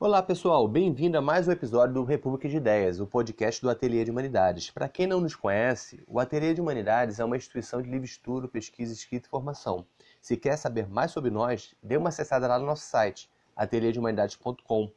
[0.00, 4.04] Olá pessoal, bem-vindo a mais um episódio do República de Ideias, o podcast do Ateliê
[4.04, 4.70] de Humanidades.
[4.70, 8.48] Para quem não nos conhece, o Ateliê de Humanidades é uma instituição de livre estudo,
[8.48, 9.84] pesquisa, escrita e formação.
[10.22, 14.88] Se quer saber mais sobre nós, dê uma acessada lá no nosso site, ateliêdehumanidades.com.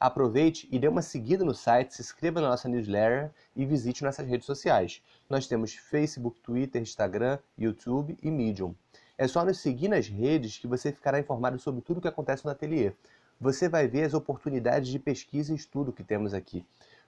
[0.00, 4.26] Aproveite e dê uma seguida no site, se inscreva na nossa newsletter e visite nossas
[4.26, 5.00] redes sociais.
[5.30, 8.74] Nós temos Facebook, Twitter, Instagram, YouTube e Medium.
[9.16, 12.44] É só nos seguir nas redes que você ficará informado sobre tudo o que acontece
[12.44, 12.92] no ateliê
[13.40, 16.64] você vai ver as oportunidades de pesquisa e estudo que temos aqui,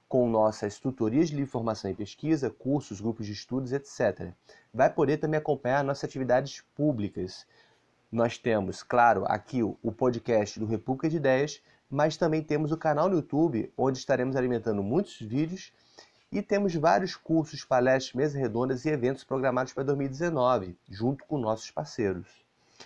[0.08, 4.32] com nossas tutorias de informação e pesquisa, cursos, grupos de estudos, etc.
[4.72, 7.46] Vai poder também acompanhar nossas atividades públicas.
[8.10, 13.08] Nós temos, claro, aqui o podcast do República de Ideias, mas também temos o canal
[13.08, 15.72] no YouTube, onde estaremos alimentando muitos vídeos
[16.30, 21.72] e temos vários cursos, palestras, mesas redondas e eventos programados para 2019, junto com nossos
[21.72, 22.28] parceiros.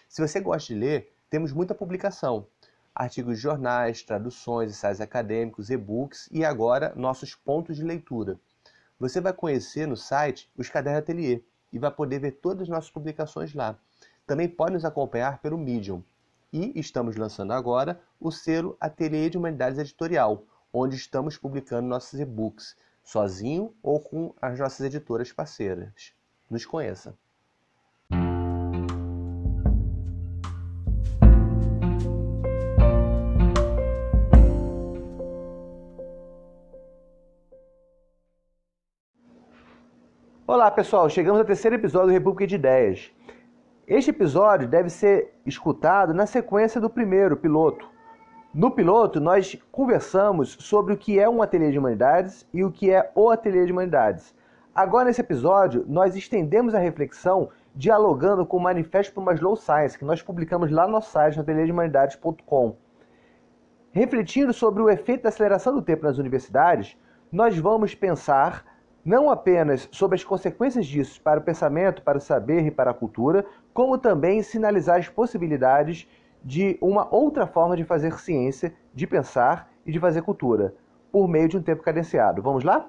[0.09, 2.47] Se você gosta de ler, temos muita publicação
[2.95, 8.39] artigos de jornais, traduções, ensaios acadêmicos, e-books e agora nossos pontos de leitura.
[8.99, 11.43] Você vai conhecer no site os cadernos Atelier
[11.73, 13.77] e vai poder ver todas as nossas publicações lá.
[14.27, 16.03] Também pode nos acompanhar pelo Medium.
[16.53, 22.77] E estamos lançando agora o selo Ateliê de Humanidades Editorial, onde estamos publicando nossos e-books,
[23.03, 26.15] sozinho ou com as nossas editoras parceiras.
[26.49, 27.19] Nos conheça!
[40.55, 43.11] Olá pessoal, chegamos ao terceiro episódio do República de Ideias.
[43.89, 47.91] Este episódio deve ser escutado na sequência do primeiro, piloto.
[48.55, 52.89] No piloto, nós conversamos sobre o que é um ateliê de humanidades e o que
[52.89, 54.33] é o ateliê de humanidades.
[54.73, 59.99] Agora, nesse episódio, nós estendemos a reflexão dialogando com o Manifesto para uma Slow Science,
[59.99, 62.77] que nós publicamos lá no site, no ateliêdehumanidades.com.
[63.91, 66.97] Refletindo sobre o efeito da aceleração do tempo nas universidades,
[67.33, 68.65] nós vamos pensar
[69.05, 72.95] não apenas sobre as consequências disso para o pensamento, para o saber e para a
[72.95, 76.09] cultura, como também sinalizar as possibilidades
[76.43, 80.75] de uma outra forma de fazer ciência, de pensar e de fazer cultura,
[81.13, 82.41] por meio de um tempo cadenciado.
[82.41, 82.89] Vamos lá?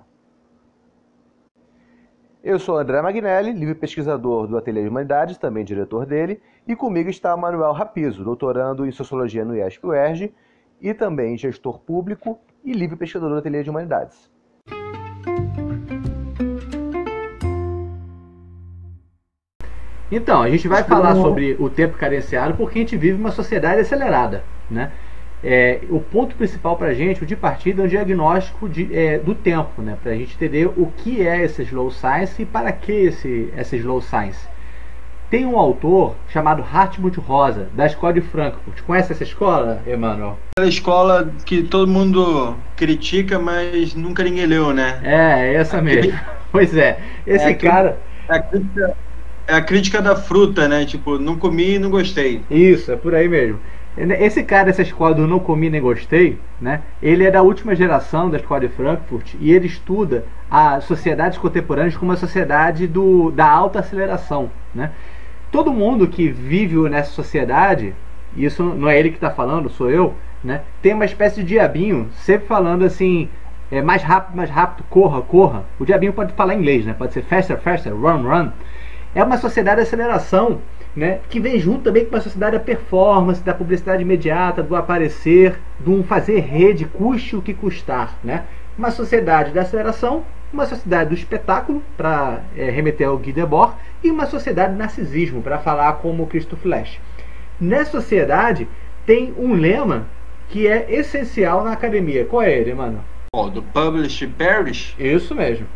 [2.43, 7.09] Eu sou André Magnelli, livre pesquisador do Ateliê de Humanidades, também diretor dele, e comigo
[7.09, 10.31] está Manuel Rapizo, doutorando em Sociologia no IESP-UERJ
[10.79, 14.29] e também gestor público e livre pesquisador do Ateliê de Humanidades.
[20.15, 23.81] Então, a gente vai falar sobre o tempo carenciado porque a gente vive uma sociedade
[23.81, 24.89] acelerada, né?
[25.43, 29.19] É, o ponto principal para a gente, o de partida, é um diagnóstico de, é,
[29.19, 29.97] do tempo, né?
[30.01, 33.75] para a gente entender o que é esse slow science e para que esse, essa
[33.75, 34.47] slow science.
[35.29, 38.81] Tem um autor chamado Hartmut Rosa, da Escola de Frankfurt.
[38.83, 40.39] Conhece essa escola, Emanuel?
[40.57, 45.01] É a escola que todo mundo critica, mas nunca ninguém leu, né?
[45.03, 46.17] É, essa mesmo.
[46.51, 47.97] Pois é, esse é cara.
[48.29, 48.95] A crítica,
[49.47, 50.85] é a crítica da fruta, né?
[50.85, 52.41] Tipo, não comi e não gostei.
[52.49, 53.59] Isso, é por aí mesmo.
[53.97, 56.81] Esse cara dessa escola do não comi nem gostei, né?
[57.01, 61.95] Ele é da última geração da escola de Frankfurt e ele estuda as sociedades contemporâneas
[61.95, 64.91] como uma sociedade do, da alta aceleração, né?
[65.49, 67.95] Todo mundo que vive nessa sociedade,
[68.35, 70.13] isso não é ele que está falando, sou eu,
[70.43, 70.61] né?
[70.81, 73.29] Tem uma espécie de diabinho sempre falando assim,
[73.71, 75.63] é, mais rápido, mais rápido, corra, corra.
[75.79, 76.93] O diabinho pode falar inglês, né?
[76.93, 78.51] Pode ser faster, faster, run, run
[79.15, 80.61] é uma sociedade de aceleração,
[80.93, 85.57] né, que vem junto também com uma sociedade da performance, da publicidade imediata, do aparecer,
[85.79, 88.17] do fazer rede, custe o que custar.
[88.21, 88.43] Né?
[88.77, 94.11] Uma sociedade da aceleração, uma sociedade do espetáculo, para é, remeter ao Guy Debord, e
[94.11, 96.99] uma sociedade do narcisismo, para falar como Cristo Flash.
[97.59, 98.67] Nessa sociedade
[99.05, 100.07] tem um lema
[100.49, 102.25] que é essencial na academia.
[102.25, 103.03] Qual é ele, mano?
[103.33, 104.93] Oh, do Publish Perish?
[104.99, 105.67] Isso mesmo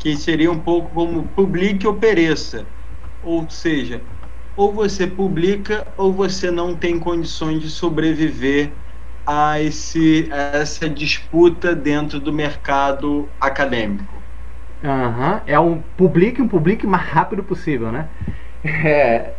[0.00, 2.66] que seria um pouco como publique ou pereça.
[3.22, 4.00] Ou seja,
[4.56, 8.72] ou você publica ou você não tem condições de sobreviver
[9.26, 14.20] a, esse, a essa disputa dentro do mercado acadêmico.
[14.82, 15.40] Uhum.
[15.46, 18.08] É um publique, um publique mais rápido possível, né?
[18.64, 19.32] É,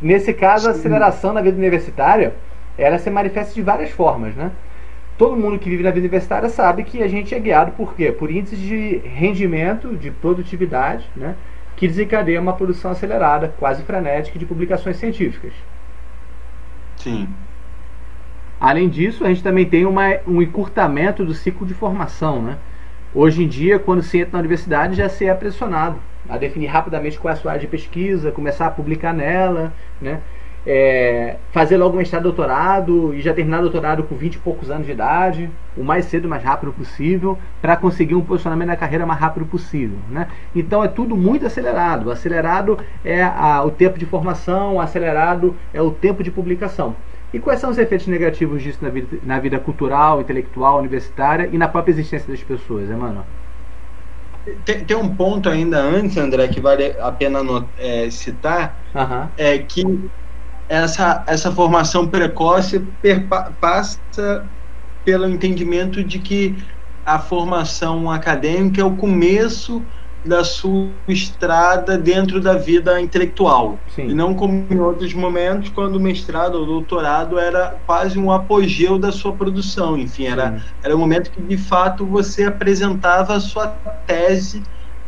[0.00, 2.34] nesse caso, a aceleração na vida universitária
[2.76, 4.50] ela se manifesta de várias formas, né?
[5.16, 8.10] Todo mundo que vive na vida universitária sabe que a gente é guiado por quê?
[8.10, 11.34] Por índices de rendimento, de produtividade, né?
[11.76, 15.52] que desencadeia uma produção acelerada, quase frenética, de publicações científicas.
[16.96, 17.28] Sim.
[18.60, 22.40] Além disso, a gente também tem uma, um encurtamento do ciclo de formação.
[22.40, 22.56] Né?
[23.14, 27.18] Hoje em dia, quando se entra na universidade, já se é pressionado a definir rapidamente
[27.18, 30.20] qual é a sua área de pesquisa, começar a publicar nela, né?
[30.66, 34.92] É, fazer logo mestrado doutorado e já terminar doutorado com 20 e poucos anos de
[34.92, 39.20] idade, o mais cedo, o mais rápido possível, para conseguir um posicionamento na carreira mais
[39.20, 39.98] rápido possível.
[40.10, 40.28] Né?
[40.54, 42.10] Então é tudo muito acelerado.
[42.10, 46.96] Acelerado é a, o tempo de formação, acelerado é o tempo de publicação.
[47.32, 51.58] E quais são os efeitos negativos disso na vida, na vida cultural, intelectual, universitária e
[51.58, 53.24] na própria existência das pessoas, Emmanuel?
[54.64, 57.40] Tem, tem, um ponto ainda antes, André, que vale a pena
[57.78, 59.26] é, citar, uhum.
[59.38, 59.82] é que
[60.68, 62.82] essa, essa formação precoce
[63.60, 64.48] passa
[65.04, 66.56] pelo entendimento de que
[67.04, 69.82] a formação acadêmica é o começo
[70.24, 73.78] da sua estrada dentro da vida intelectual.
[73.88, 74.08] Sim.
[74.08, 78.98] E não como em outros momentos, quando o mestrado ou doutorado era quase um apogeu
[78.98, 79.98] da sua produção.
[79.98, 83.68] Enfim, era, era o momento que, de fato, você apresentava a sua
[84.06, 84.62] tese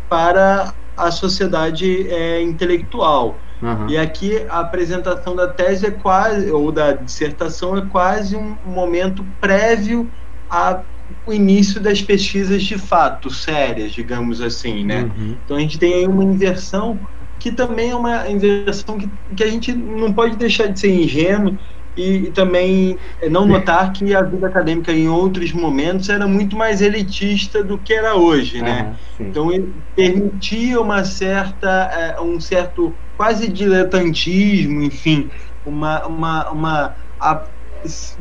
[0.06, 3.38] para a sociedade é, intelectual.
[3.62, 3.88] Uhum.
[3.88, 9.25] E aqui a apresentação da tese é quase, ou da dissertação é quase um momento
[9.41, 10.08] prévio
[10.50, 10.81] a
[11.25, 15.03] o início das pesquisas de fato sérias, digamos assim, né?
[15.03, 15.37] Uhum.
[15.44, 16.99] Então a gente tem aí uma inversão
[17.38, 21.56] que também é uma inversão que, que a gente não pode deixar de ser ingênuo
[21.96, 22.98] e, e também
[23.31, 27.94] não notar que a vida acadêmica em outros momentos era muito mais elitista do que
[27.94, 28.94] era hoje, né?
[29.19, 29.48] Então
[29.94, 35.31] permitia uma certa, é, um certo quase diletantismo, enfim,
[35.64, 37.43] uma, uma, uma a,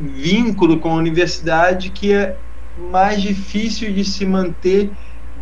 [0.00, 2.36] vínculo com a universidade que é
[2.90, 4.90] mais difícil de se manter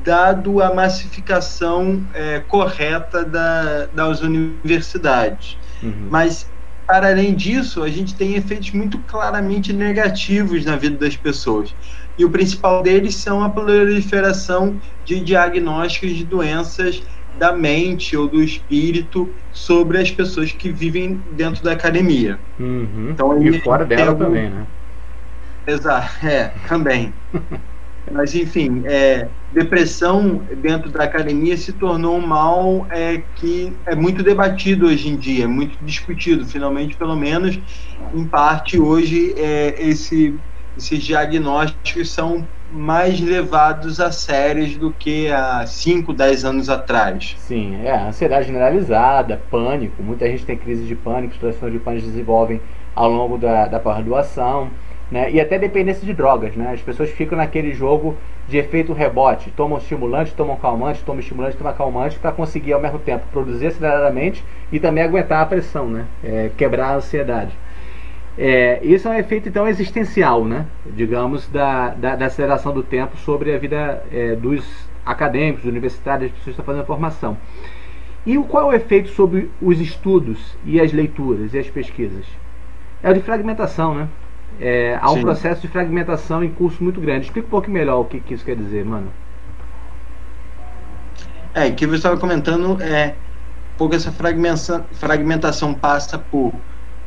[0.05, 5.57] dado a massificação é, correta da, das universidades.
[5.83, 6.09] Uhum.
[6.11, 6.49] Mas,
[6.87, 11.75] para além disso, a gente tem efeitos muito claramente negativos na vida das pessoas.
[12.19, 17.03] E o principal deles são a proliferação de diagnósticos de doenças
[17.39, 22.39] da mente ou do espírito sobre as pessoas que vivem dentro da academia.
[22.59, 23.11] Uhum.
[23.11, 24.67] Então, e fora dela também, né?
[25.67, 27.13] Exato, é, também.
[28.11, 34.23] Mas, enfim, é, depressão dentro da academia se tornou um mal é, que é muito
[34.23, 36.45] debatido hoje em dia, muito discutido.
[36.45, 37.59] Finalmente, pelo menos,
[38.15, 40.35] em parte, hoje, é, esse,
[40.77, 47.37] esses diagnósticos são mais levados a sérios do que há 5, 10 anos atrás.
[47.39, 52.61] Sim, é, ansiedade generalizada, pânico, muita gente tem crise de pânico, situações de pânico desenvolvem
[52.95, 54.71] ao longo da, da pós-graduação
[55.11, 55.31] né?
[55.31, 56.73] E até dependência de drogas, né?
[56.73, 58.17] As pessoas ficam naquele jogo
[58.49, 62.99] de efeito rebote, tomam estimulante, tomam calmante, tomam estimulante, tomam calmante para conseguir ao mesmo
[62.99, 66.05] tempo produzir aceleradamente e também aguentar a pressão, né?
[66.23, 67.53] É, quebrar a ansiedade.
[68.37, 70.67] É, isso é um efeito então existencial, né?
[70.87, 76.39] Digamos da, da, da aceleração do tempo sobre a vida é, dos acadêmicos, universitários, das
[76.39, 77.37] pessoas que estão fazendo formação.
[78.27, 82.25] E qual é o efeito sobre os estudos e as leituras e as pesquisas?
[83.03, 84.09] É o de fragmentação, né?
[84.61, 85.23] É, há um Sim.
[85.23, 87.27] processo de fragmentação em curso muito grande.
[87.27, 89.13] Explica um pouco melhor o que, que isso quer dizer, mano.
[91.53, 93.15] É, que você estava comentando é
[93.79, 96.53] pouco essa fragmentação, fragmentação passa por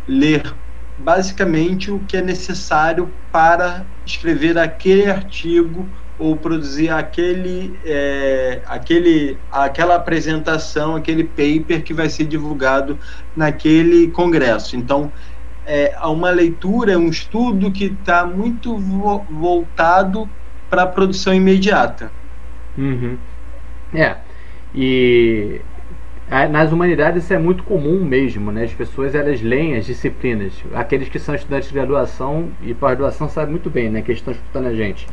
[0.08, 0.54] ler
[0.98, 9.96] basicamente o que é necessário para escrever aquele artigo ou produzir aquele, é, aquele, aquela
[9.96, 12.98] apresentação, aquele paper que vai ser divulgado
[13.36, 14.76] naquele congresso.
[14.76, 15.12] Então,
[15.68, 20.28] é, a uma leitura, um estudo que está muito vo voltado
[20.70, 22.10] para a produção imediata.
[22.78, 23.18] Uhum.
[23.94, 24.16] É,
[24.74, 25.62] e
[26.50, 28.64] nas humanidades isso é muito comum mesmo, né?
[28.64, 30.54] As pessoas elas leem as disciplinas.
[30.74, 34.02] Aqueles que são estudantes de graduação e pós-graduação sabem muito bem, né?
[34.02, 35.08] Que estão escutando a gente.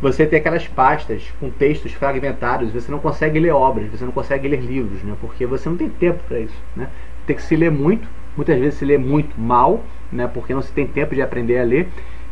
[0.00, 4.46] Você tem aquelas pastas com textos fragmentados, você não consegue ler obras, você não consegue
[4.46, 5.14] ler livros, né?
[5.20, 6.88] Porque você não tem tempo para isso, né?
[7.26, 10.72] Tem que se ler muito, muitas vezes se lê muito mal, né, porque não se
[10.72, 11.88] tem tempo de aprender a ler.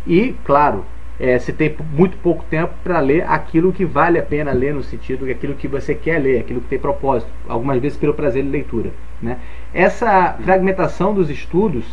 [0.06, 0.84] E, claro,
[1.18, 4.82] é, se tem muito pouco tempo para ler aquilo que vale a pena ler, no
[4.82, 8.42] sentido que aquilo que você quer ler, aquilo que tem propósito, algumas vezes pelo prazer
[8.42, 8.90] de leitura.
[9.20, 9.38] Né?
[9.72, 11.84] Essa fragmentação dos estudos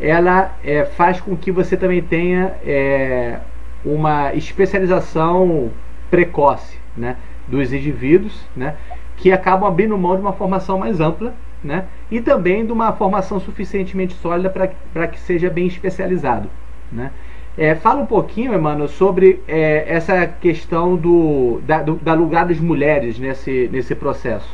[0.00, 3.38] ela é, faz com que você também tenha é,
[3.84, 5.70] uma especialização
[6.10, 8.74] precoce né, dos indivíduos, né,
[9.16, 11.86] que acabam abrindo mão de uma formação mais ampla né?
[12.10, 16.50] e também de uma formação suficientemente sólida para que seja bem especializado.
[16.90, 17.10] Né?
[17.56, 22.58] É, fala um pouquinho, Emmanuel, sobre é, essa questão do da, do, da lugar das
[22.58, 24.48] mulheres nesse, nesse processo.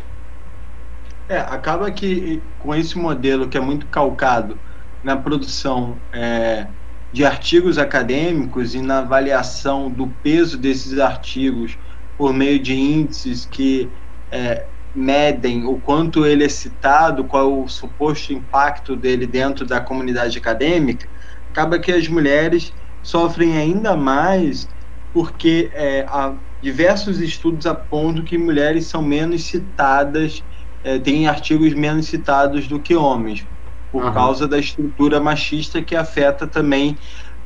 [1.29, 4.59] É, acaba que com esse modelo que é muito calcado
[5.05, 6.67] na produção é,
[7.13, 11.79] de artigos acadêmicos e na avaliação do peso desses artigos
[12.17, 13.89] por meio de índices que
[14.33, 19.81] é, medem o quanto ele é citado, qual é o suposto impacto dele dentro da
[19.81, 21.09] comunidade acadêmica,
[21.51, 24.69] acaba que as mulheres sofrem ainda mais
[25.13, 30.43] porque é, há diversos estudos apontam que mulheres são menos citadas,
[30.85, 33.47] é, têm artigos menos citados do que homens,
[33.91, 34.13] por uhum.
[34.13, 36.97] causa da estrutura machista que afeta também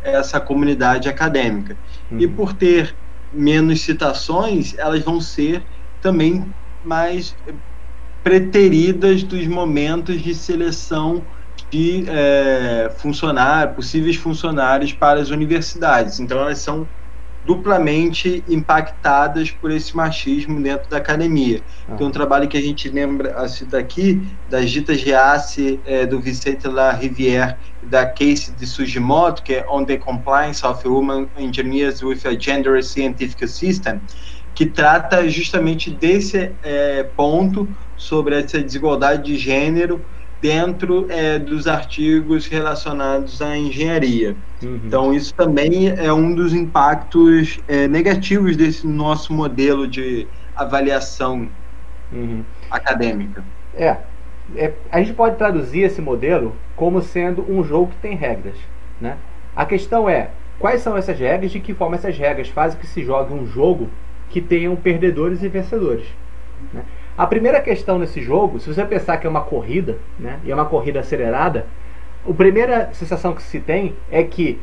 [0.03, 1.77] essa comunidade acadêmica.
[2.11, 2.19] Uhum.
[2.19, 2.95] E por ter
[3.33, 5.63] menos citações, elas vão ser
[6.01, 6.45] também
[6.85, 7.37] mais
[8.23, 11.23] preteridas dos momentos de seleção
[11.71, 16.21] de é, funcionários, possíveis funcionários para as universidades.
[16.21, 16.87] Então, elas são
[17.45, 21.61] duplamente impactadas por esse machismo dentro da academia.
[21.89, 21.97] Ah.
[21.97, 26.69] Tem um trabalho que a gente lembra, cita aqui, das Ditas Reace, é, do Vicente
[26.69, 32.21] La Rivière, da Case de Sugimoto, que é On the Compliance of Women Engineers with
[32.25, 34.01] a Gender Scientific System,
[34.63, 40.01] que trata justamente desse é, ponto sobre essa desigualdade de gênero
[40.41, 44.37] dentro é, dos artigos relacionados à engenharia.
[44.63, 44.81] Uhum.
[44.85, 51.49] Então, isso também é um dos impactos é, negativos desse nosso modelo de avaliação
[52.13, 52.45] uhum.
[52.71, 53.43] acadêmica.
[53.75, 53.97] É,
[54.55, 58.57] é, a gente pode traduzir esse modelo como sendo um jogo que tem regras.
[59.01, 59.17] Né?
[59.57, 62.87] A questão é, quais são essas regras e de que forma essas regras fazem que
[62.87, 63.91] se jogue um jogo
[64.33, 66.07] que tenham perdedores e vencedores.
[66.73, 66.83] Né?
[67.17, 70.55] A primeira questão nesse jogo, se você pensar que é uma corrida, né, e é
[70.55, 71.67] uma corrida acelerada,
[72.29, 74.59] a primeira sensação que se tem é que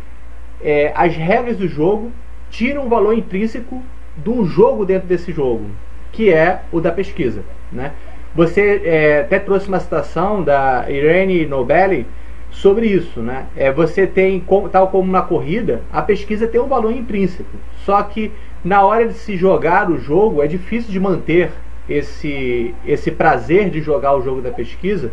[0.60, 2.12] é, as regras do jogo
[2.50, 3.82] tiram o valor intrínseco
[4.18, 5.66] de um jogo dentro desse jogo,
[6.12, 7.44] que é o da pesquisa.
[7.72, 7.92] Né?
[8.34, 12.08] Você é, até trouxe uma citação da Irene Nobeli
[12.50, 13.20] sobre isso.
[13.20, 13.46] Né?
[13.56, 17.50] É, você tem, tal como na corrida, a pesquisa tem um valor intrínseco.
[17.86, 18.32] Só que
[18.64, 21.52] na hora de se jogar o jogo, é difícil de manter
[21.88, 25.12] esse, esse prazer de jogar o jogo da pesquisa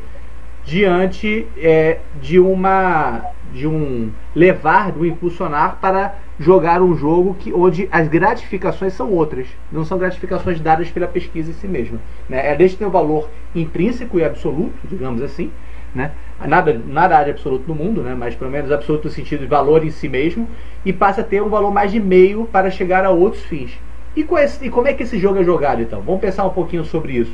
[0.64, 3.22] diante é, de uma
[3.52, 9.46] de um levar, do impulsionar para jogar um jogo que onde as gratificações são outras,
[9.72, 11.98] não são gratificações dadas pela pesquisa em si mesma.
[12.28, 12.52] Né?
[12.52, 15.50] É desde ter um valor intrínseco e absoluto, digamos assim,
[15.94, 16.10] né?
[16.44, 18.14] Nada, nada de absoluto no mundo, né?
[18.14, 20.48] mas pelo menos absoluto no sentido de valor em si mesmo,
[20.84, 23.78] e passa a ter um valor mais de meio para chegar a outros fins.
[24.16, 26.00] E, esse, e, como é que esse jogo é jogado então?
[26.00, 27.32] Vamos pensar um pouquinho sobre isso.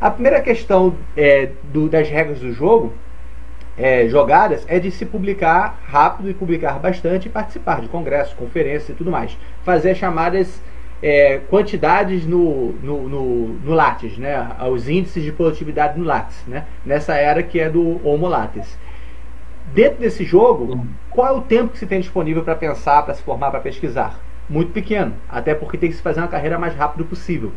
[0.00, 2.92] A primeira questão é, do, das regras do jogo
[3.76, 8.90] é, jogadas é de se publicar rápido e publicar bastante e participar de congressos, conferências
[8.90, 9.36] e tudo mais.
[9.64, 10.60] Fazer chamadas
[11.02, 14.48] é, quantidades no, no, no, no, Lattes, né?
[14.70, 16.64] os índices de produtividade no Lattes, né?
[16.86, 18.78] nessa era que é do Homo Lattes.
[19.74, 23.22] Dentro desse jogo, qual é o tempo que se tem disponível para pensar, para se
[23.22, 24.20] formar, para pesquisar?
[24.48, 27.52] muito pequeno, até porque tem que se fazer uma carreira mais rápido possível.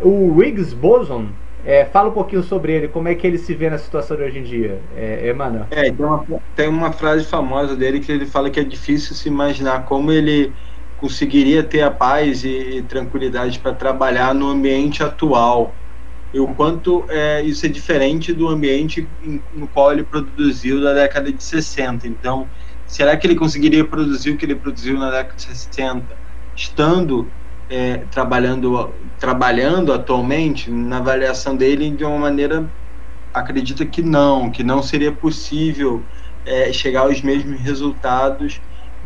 [0.00, 1.28] O Riggs Boson,
[1.64, 4.22] é, fala um pouquinho sobre ele, como é que ele se vê na situação de
[4.22, 5.66] hoje em dia, é, Emmanuel?
[5.70, 6.24] É, tem uma,
[6.56, 10.52] tem uma frase famosa dele que ele fala que é difícil se imaginar como ele
[10.98, 15.74] conseguiria ter a paz e, tranquilidade para trabalhar no ambiente atual
[16.32, 20.92] e o quanto é, isso é diferente do ambiente em, no qual ele produziu da
[20.92, 22.06] década de 60.
[22.06, 22.46] Então,
[22.86, 26.04] será que ele conseguiria produzir o que ele produziu na década de 60,
[26.54, 27.26] estando
[27.70, 32.68] é, trabalhando, trabalhando atualmente, na avaliação dele, de uma maneira,
[33.32, 36.02] acredita que não, que não seria possível
[36.44, 38.60] é, chegar aos mesmos resultados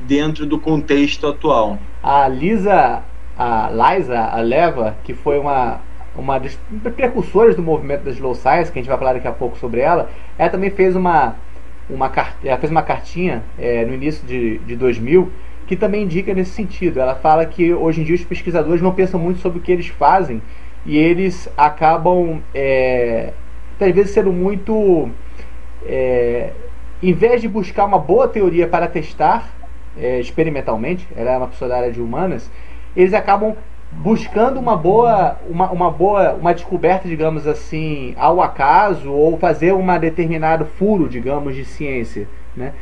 [0.06, 1.78] dentro do contexto atual.
[2.02, 3.02] A Lisa,
[3.38, 5.80] a Liza Aleva, que foi uma
[6.14, 6.59] uma das
[6.94, 9.80] precursoras do movimento da slow science, que a gente vai falar daqui a pouco sobre
[9.80, 11.37] ela, ela também fez uma
[11.88, 12.11] uma
[12.44, 15.32] ela fez uma cartinha é, no início de, de 2000
[15.66, 17.00] que também indica nesse sentido.
[17.00, 19.87] Ela fala que hoje em dia os pesquisadores não pensam muito sobre o que eles
[19.87, 20.42] fazem
[20.85, 23.32] e eles acabam, é,
[23.80, 25.09] às vezes, sendo muito.
[25.87, 26.50] É,
[27.02, 29.50] em vez de buscar uma boa teoria para testar
[29.99, 32.50] é, experimentalmente, ela é uma pessoa da área de humanas,
[32.96, 33.56] eles acabam
[33.90, 39.99] buscando uma boa, uma, uma boa, uma descoberta, digamos assim, ao acaso ou fazer uma
[39.99, 42.72] determinado furo, digamos, de ciência, né?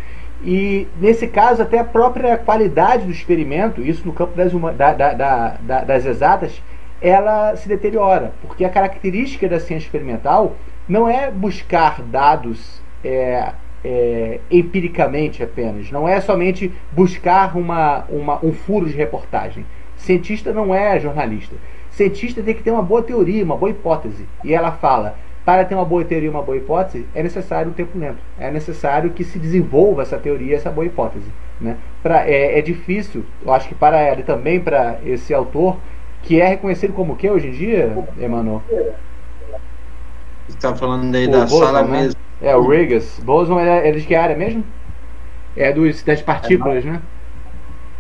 [0.43, 4.95] E nesse caso até a própria qualidade do experimento, isso no campo das, uma, da,
[4.95, 6.62] da, da, das exatas,
[7.02, 10.57] ela se deteriora, porque a característica da ciência experimental
[10.88, 13.52] não é buscar dados é,
[13.85, 19.65] é, empiricamente apenas, não é somente buscar uma, uma, um furo de reportagem
[20.01, 21.55] Cientista não é jornalista.
[21.91, 24.27] Cientista tem que ter uma boa teoria, uma boa hipótese.
[24.43, 27.99] E ela fala: para ter uma boa teoria, uma boa hipótese, é necessário um tempo
[27.99, 28.19] lento.
[28.39, 31.31] É necessário que se desenvolva essa teoria, essa boa hipótese.
[31.61, 31.77] Né?
[32.03, 35.77] Pra, é, é difícil, eu acho que para ela e também para esse autor,
[36.23, 38.63] que é reconhecido como o que hoje em dia, Emanuel?
[40.50, 42.02] Você está falando aí o da Boson, sala né?
[42.02, 42.21] mesmo.
[42.42, 43.21] É, o Rigas.
[43.23, 44.64] Boson é, é de que área mesmo?
[45.57, 47.00] É dos, das partículas, é, né?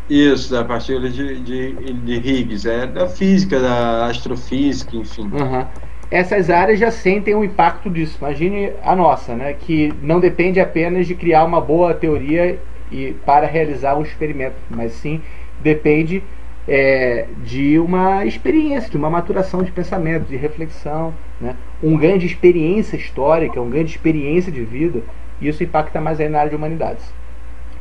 [0.08, 5.22] Isso, da partícula de, de, de Higgs, é da física, da astrofísica, enfim.
[5.22, 5.64] Uhum.
[6.10, 8.18] Essas áreas já sentem o impacto disso.
[8.20, 9.54] Imagine a nossa, né?
[9.54, 12.58] que não depende apenas de criar uma boa teoria
[12.90, 15.20] e para realizar um experimento, mas sim
[15.60, 16.24] depende
[16.68, 21.56] é, de uma experiência, de uma maturação de pensamento, de reflexão, né?
[21.82, 25.02] um ganho de experiência histórica, um ganho de experiência de vida.
[25.40, 27.12] E isso impacta mais aí na área de humanidades.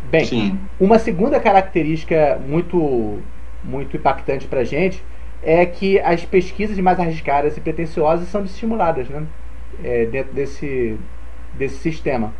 [0.09, 0.59] Bem, Sim.
[0.79, 3.19] uma segunda característica muito,
[3.63, 5.03] muito impactante para a gente
[5.43, 9.23] é que as pesquisas mais arriscadas e pretensiosas são estimuladas né?
[9.83, 10.97] É, dentro desse,
[11.53, 12.33] desse sistema.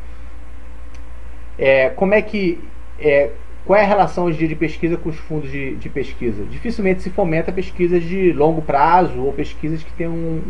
[1.57, 2.59] É, como é que.
[2.99, 3.29] É,
[3.69, 6.43] qual é a relação hoje de pesquisa com os fundos de, de, pesquisa?
[6.49, 10.41] Dificilmente se fomenta pesquisas de longo prazo ou pesquisas que tenham um,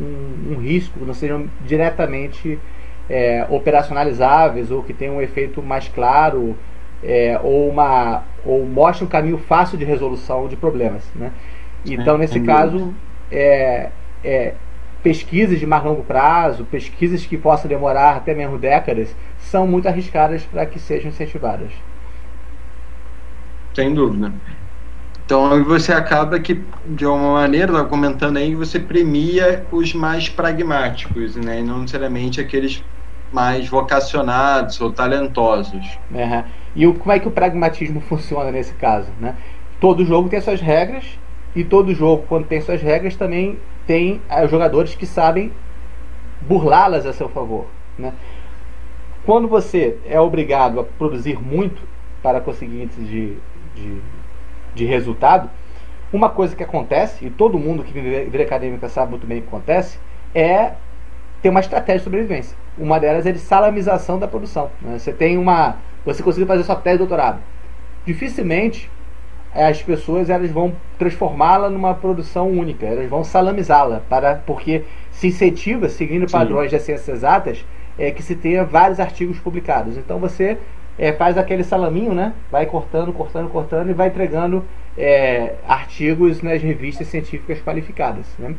[0.47, 2.57] um, um risco, não sejam diretamente
[3.09, 6.55] é, operacionalizáveis ou que tenham um efeito mais claro
[7.03, 11.03] é, ou, uma, ou mostre um caminho fácil de resolução de problemas.
[11.13, 11.33] Né?
[11.85, 12.93] Então, nesse caso,
[13.29, 13.89] é,
[14.23, 14.53] é,
[15.03, 20.45] pesquisas de mais longo prazo, pesquisas que possam demorar até mesmo décadas, são muito arriscadas
[20.45, 21.73] para que sejam incentivadas.
[23.79, 24.33] Sem dúvida.
[25.25, 31.37] Então você acaba que, de uma maneira, estava comentando aí, você premia os mais pragmáticos,
[31.37, 31.61] né?
[31.61, 32.83] E não necessariamente aqueles
[33.31, 35.97] mais vocacionados ou talentosos.
[36.11, 36.43] Uhum.
[36.75, 39.07] E o, como é que o pragmatismo funciona nesse caso?
[39.17, 39.33] Né?
[39.79, 41.05] Todo jogo tem suas regras
[41.55, 43.57] e todo jogo, quando tem suas regras, também
[43.87, 45.53] tem uh, jogadores que sabem
[46.41, 47.67] burlá-las a seu favor.
[47.97, 48.11] Né?
[49.25, 51.81] Quando você é obrigado a produzir muito
[52.21, 53.37] para conseguir índices de,
[53.75, 54.01] de,
[54.73, 55.49] de resultado,
[56.11, 59.47] uma coisa que acontece, e todo mundo que vira acadêmica sabe muito bem o que
[59.47, 59.99] acontece,
[60.33, 60.73] é
[61.41, 62.57] ter uma estratégia de sobrevivência.
[62.77, 64.71] Uma delas é de salamização da produção.
[64.81, 64.97] Né?
[64.97, 65.77] Você tem uma.
[66.05, 67.39] Você conseguiu fazer sua tese de doutorado.
[68.05, 68.89] Dificilmente
[69.53, 75.89] as pessoas elas vão transformá-la numa produção única, elas vão salamizá-la, para porque se incentiva,
[75.89, 77.65] seguindo padrões das ciências exatas,
[77.97, 79.97] é que se tenha vários artigos publicados.
[79.97, 80.57] Então você
[80.99, 82.33] é, faz aquele salaminho, né?
[82.51, 84.65] Vai cortando, cortando, cortando e vai entregando
[84.97, 88.25] é, artigos nas revistas científicas qualificadas.
[88.37, 88.53] Né?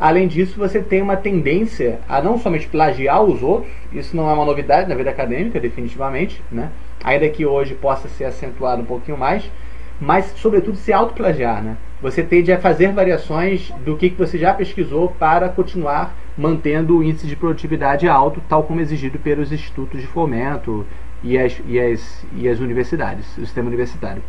[0.00, 4.32] Além disso, você tem uma tendência a não somente plagiar os outros, isso não é
[4.32, 6.70] uma novidade na vida acadêmica, definitivamente, né?
[7.02, 9.48] ainda que hoje possa ser acentuado um pouquinho mais,
[10.00, 11.62] mas sobretudo se autoplagiar.
[11.62, 11.76] Né?
[12.02, 17.02] Você tende a fazer variações do que, que você já pesquisou para continuar mantendo o
[17.02, 20.86] índice de produtividade alto, tal como exigido pelos institutos de fomento
[21.22, 24.22] e as, e as, e as universidades, o sistema universitário.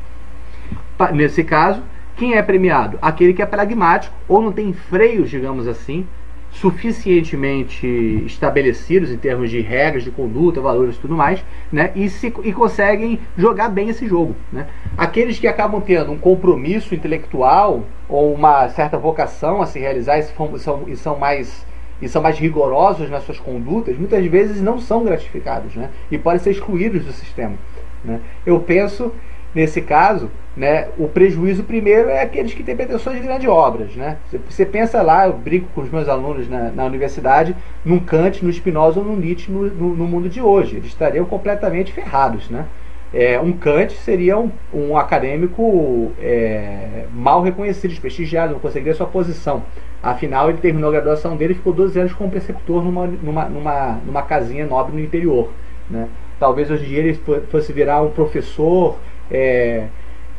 [1.14, 1.82] Nesse caso,
[2.16, 3.00] quem é premiado?
[3.02, 6.06] Aquele que é pragmático ou não tem freios, digamos assim,
[6.52, 7.88] suficientemente
[8.26, 11.92] estabelecidos em termos de regras de conduta, valores e tudo mais, né?
[11.96, 14.36] E, se, e conseguem jogar bem esse jogo.
[14.52, 14.68] Né?
[14.98, 20.24] Aqueles que acabam tendo um compromisso intelectual ou uma certa vocação a se realizar e
[20.24, 21.66] são, e são mais
[22.02, 25.90] e são mais rigorosos nas suas condutas, muitas vezes não são gratificados, né?
[26.10, 27.56] E podem ser excluídos do sistema.
[28.04, 28.20] Né?
[28.46, 29.12] Eu penso
[29.54, 33.96] nesse caso, né, o prejuízo primeiro é aqueles que têm pretensões de grandes obras.
[33.96, 34.18] Né?
[34.48, 38.52] Você pensa lá, eu brinco com os meus alunos na, na universidade, num Kant, no
[38.52, 40.76] Spinoza ou no Nietzsche no, no, no, mundo de hoje.
[40.76, 42.50] Eles estariam completamente ferrados.
[42.50, 42.66] Né?
[43.14, 49.64] É, um Kant seria um, um acadêmico é, mal reconhecido, desprestigiado, não conseguiria sua posição.
[50.02, 54.00] Afinal, ele terminou a graduação dele e ficou 12 anos como preceptor numa, numa, numa,
[54.06, 55.50] numa casinha nobre no interior.
[55.90, 56.08] Né?
[56.40, 57.20] Talvez hoje em dia ele
[57.50, 58.98] fosse virar um professor
[59.30, 59.88] é,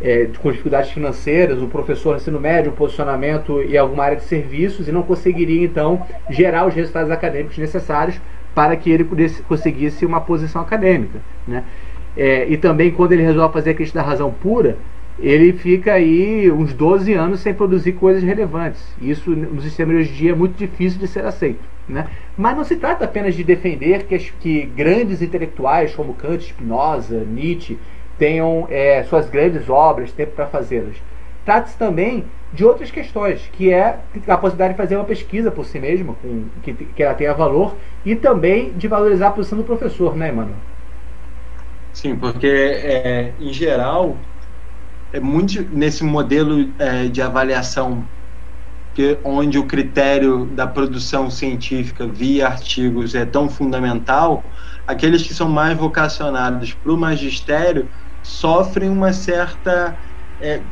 [0.01, 4.25] é, com dificuldades financeiras, o professor de ensino médio, um posicionamento em alguma área de
[4.25, 8.19] serviços e não conseguiria então gerar os resultados acadêmicos necessários
[8.55, 11.21] para que ele pudesse, conseguisse uma posição acadêmica.
[11.47, 11.65] Né?
[12.17, 14.77] É, e também quando ele resolve fazer a questão da razão pura,
[15.19, 18.83] ele fica aí uns 12 anos sem produzir coisas relevantes.
[19.01, 21.61] Isso no sistema de hoje em dia é muito difícil de ser aceito.
[21.89, 22.07] Né?
[22.37, 27.79] Mas não se trata apenas de defender que, que grandes intelectuais como Kant, Spinoza, Nietzsche
[28.17, 30.97] tenham é, suas grandes obras, tempo para fazê-las.
[31.45, 35.79] Trata-se também de outras questões, que é a possibilidade de fazer uma pesquisa por si
[35.79, 40.17] mesma, com, que, que ela tenha valor, e também de valorizar a posição do professor,
[40.17, 40.57] né, Emmanuel?
[41.93, 44.29] Sim, porque, é, em geral,
[45.13, 48.11] é muito nesse modelo é, de avaliação
[48.95, 54.53] que, onde o critério da produção científica via artigos é tão fundamental,
[54.87, 57.91] aqueles que são mais vocacionados para o magistério
[58.23, 59.99] sofrem uma certa
[60.39, 60.65] é,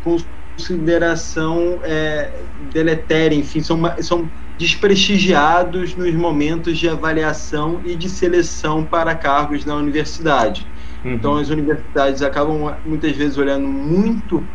[0.56, 9.14] consideração é, deletéria, enfim, são, são desprestigiados nos momentos de avaliação e de seleção para
[9.14, 10.68] cargos na universidade.
[11.04, 11.14] Uhum.
[11.14, 14.48] Então, as universidades acabam muitas vezes olhando muito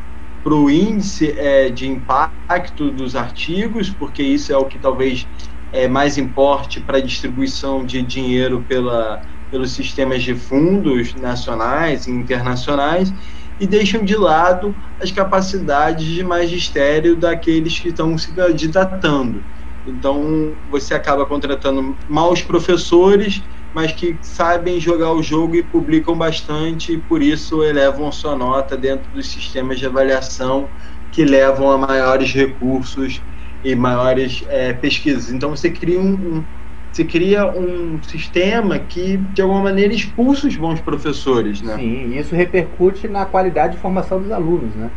[0.43, 5.25] para o índice é, de impacto dos artigos, porque isso é o que talvez
[5.71, 12.11] é, mais importe para a distribuição de dinheiro pela, pelos sistemas de fundos nacionais e
[12.11, 13.13] internacionais,
[13.59, 19.45] e deixam de lado as capacidades de magistério daqueles que estão se candidatando.
[19.85, 23.41] Então, você acaba contratando maus professores,
[23.73, 28.77] mas que sabem jogar o jogo e publicam bastante, e por isso elevam sua nota
[28.77, 30.67] dentro dos sistemas de avaliação
[31.11, 33.21] que levam a maiores recursos
[33.63, 35.31] e maiores é, pesquisas.
[35.31, 36.43] Então, você cria um, um
[36.91, 41.75] você cria um sistema que, de alguma maneira, expulsa os bons professores, né?
[41.75, 44.91] Sim, isso repercute na qualidade de formação dos alunos, né?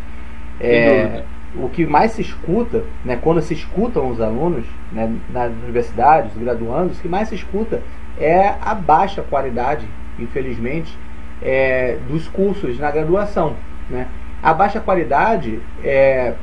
[0.60, 6.34] É, o que mais se escuta, né, quando se escutam os alunos né, nas universidades,
[6.36, 7.80] os graduandos, o que mais se escuta
[8.18, 9.86] é a baixa qualidade,
[10.18, 10.96] infelizmente,
[11.42, 13.56] é, dos cursos na graduação.
[13.90, 14.08] Né?
[14.42, 16.34] A baixa qualidade, é,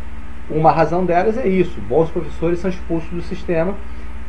[0.50, 3.76] uma razão delas é isso: bons professores são expulsos do sistema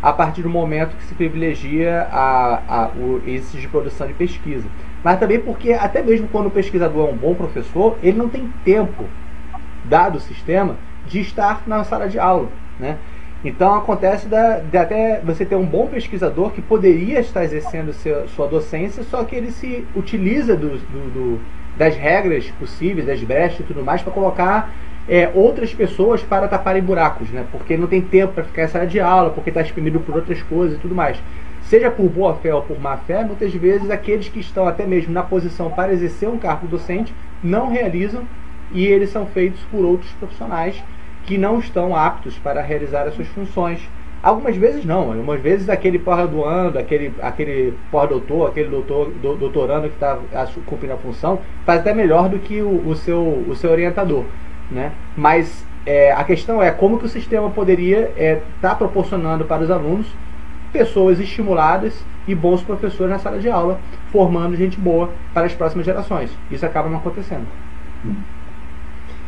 [0.02, 4.68] a partir do momento que se privilegia a, a, o índice de produção de pesquisa.
[5.02, 8.52] Mas também porque, até mesmo quando o pesquisador é um bom professor, ele não tem
[8.64, 9.04] tempo,
[9.84, 10.76] dado o sistema,
[11.06, 12.48] de estar na sala de aula.
[12.78, 12.98] Né?
[13.44, 18.26] Então acontece da, de até você ter um bom pesquisador que poderia estar exercendo seu,
[18.28, 21.40] sua docência, só que ele se utiliza do, do, do,
[21.76, 24.72] das regras possíveis, das brechas e tudo mais, para colocar
[25.06, 27.44] é, outras pessoas para taparem buracos, né?
[27.52, 30.42] Porque não tem tempo para ficar em sala de aula, porque está exprimido por outras
[30.42, 31.18] coisas e tudo mais.
[31.64, 35.12] Seja por boa fé ou por má fé, muitas vezes aqueles que estão até mesmo
[35.12, 38.22] na posição para exercer um cargo docente não realizam
[38.72, 40.82] e eles são feitos por outros profissionais
[41.26, 43.80] que não estão aptos para realizar as suas funções.
[44.22, 49.94] Algumas vezes não, algumas vezes aquele pós-graduando, aquele, aquele pós-doutor, aquele doutor, do, doutorando que
[49.94, 50.18] está
[50.64, 54.24] cumprindo a função, faz até melhor do que o, o, seu, o seu orientador.
[54.70, 54.92] Né?
[55.14, 59.62] Mas é, a questão é como que o sistema poderia estar é, tá proporcionando para
[59.62, 60.06] os alunos
[60.72, 63.78] pessoas estimuladas e bons professores na sala de aula,
[64.10, 66.30] formando gente boa para as próximas gerações.
[66.50, 67.46] Isso acaba não acontecendo.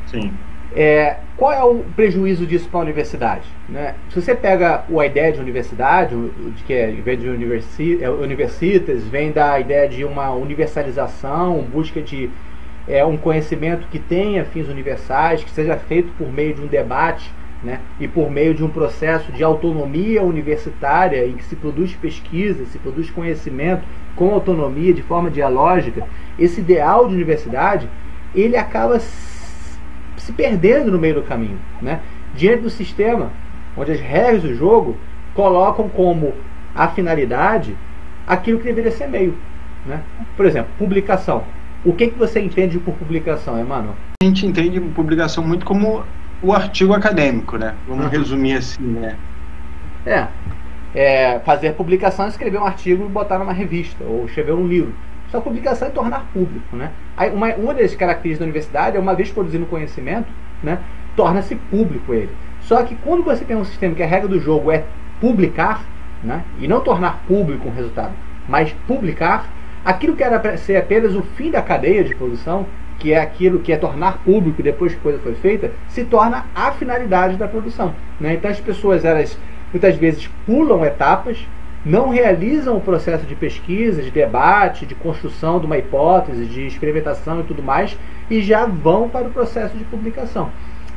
[0.06, 0.32] Sim.
[0.78, 3.48] É, qual é o prejuízo disso para a universidade?
[3.66, 3.94] Né?
[4.10, 6.14] Se você pega a ideia de universidade,
[6.54, 12.02] de que é, vem de universi é, universitas, vem da ideia de uma universalização, busca
[12.02, 12.28] de
[12.86, 17.32] é, um conhecimento que tenha fins universais, que seja feito por meio de um debate
[17.64, 22.66] né, e por meio de um processo de autonomia universitária em que se produz pesquisa,
[22.66, 23.82] se produz conhecimento
[24.14, 26.06] com autonomia, de forma dialógica,
[26.38, 27.88] esse ideal de universidade
[28.34, 29.00] ele acaba
[30.26, 32.00] se perdendo no meio do caminho, né?
[32.34, 33.30] diante do sistema
[33.76, 34.96] onde as regras do jogo
[35.34, 36.34] colocam como
[36.74, 37.76] a finalidade
[38.26, 39.38] aquilo que deveria ser meio.
[39.86, 40.02] Né?
[40.36, 41.44] Por exemplo, publicação.
[41.84, 43.94] O que, que você entende por publicação, Emmanuel?
[44.20, 46.02] A gente entende publicação muito como
[46.42, 47.76] o artigo acadêmico, né?
[47.86, 48.10] Vamos uhum.
[48.10, 49.16] resumir assim, né?
[50.04, 50.26] É,
[50.92, 54.92] é, fazer publicação é escrever um artigo e botar numa revista, ou escrever um livro.
[55.30, 56.90] Só publicação é tornar público, né?
[57.16, 60.28] Aí uma, uma das características da universidade é, uma vez produzindo conhecimento,
[60.62, 60.78] né,
[61.16, 62.30] torna-se público ele.
[62.60, 64.84] Só que quando você tem um sistema que a regra do jogo é
[65.20, 65.84] publicar,
[66.22, 68.12] né, e não tornar público um resultado,
[68.48, 69.46] mas publicar,
[69.86, 72.66] Aquilo que era para ser apenas o fim da cadeia de produção,
[72.98, 76.44] que é aquilo que é tornar público depois que a coisa foi feita, se torna
[76.52, 77.94] a finalidade da produção.
[78.18, 78.34] Né?
[78.34, 79.38] Então as pessoas elas
[79.72, 81.38] muitas vezes pulam etapas,
[81.86, 87.38] não realizam o processo de pesquisa, de debate, de construção de uma hipótese, de experimentação
[87.38, 87.96] e tudo mais,
[88.28, 90.50] e já vão para o processo de publicação.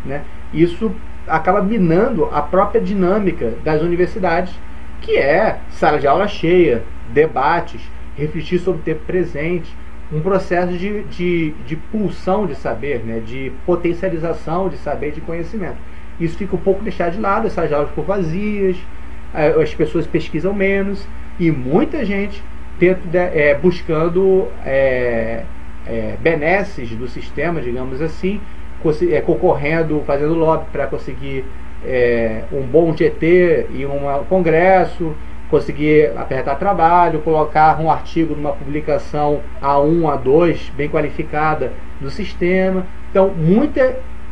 [0.03, 0.23] Né?
[0.51, 0.91] Isso
[1.27, 4.51] acaba minando a própria dinâmica das universidades,
[4.99, 7.81] que é sala de aula cheia, debates,
[8.17, 9.71] refletir sobre o tempo presente,
[10.11, 15.77] um processo de, de, de pulsão de saber, né, de potencialização de saber de conhecimento.
[16.19, 18.75] Isso fica um pouco deixado de lado, essas aulas ficam vazias,
[19.33, 21.07] as pessoas pesquisam menos
[21.39, 22.43] e muita gente
[22.79, 25.43] tenta, é, buscando é,
[25.85, 28.39] é, benesses do sistema, digamos assim,
[29.11, 31.45] é, concorrendo, fazendo lobby para conseguir
[31.85, 35.13] é, um bom GT e um congresso,
[35.49, 42.85] conseguir apertar trabalho, colocar um artigo numa publicação A1, A2, bem qualificada do sistema.
[43.09, 43.79] Então, muito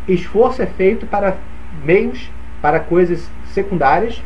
[0.08, 1.36] esforço é feito para
[1.84, 2.30] meios,
[2.62, 4.22] para coisas secundárias,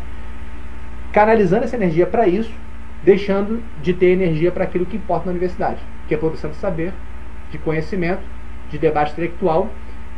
[1.11, 2.53] canalizando essa energia para isso,
[3.03, 6.93] deixando de ter energia para aquilo que importa na universidade, que é produção de saber,
[7.51, 8.23] de conhecimento,
[8.69, 9.69] de debate intelectual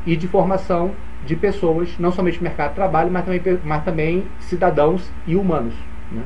[0.05, 0.93] e de formação
[1.25, 5.73] de pessoas, não somente no mercado de trabalho, mas também, mas também cidadãos e humanos.
[6.11, 6.23] Né?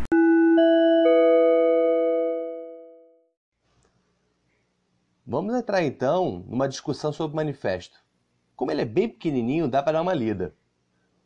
[5.26, 7.98] Vamos entrar então numa discussão sobre o manifesto.
[8.56, 10.54] Como ele é bem pequenininho, dá para dar uma lida.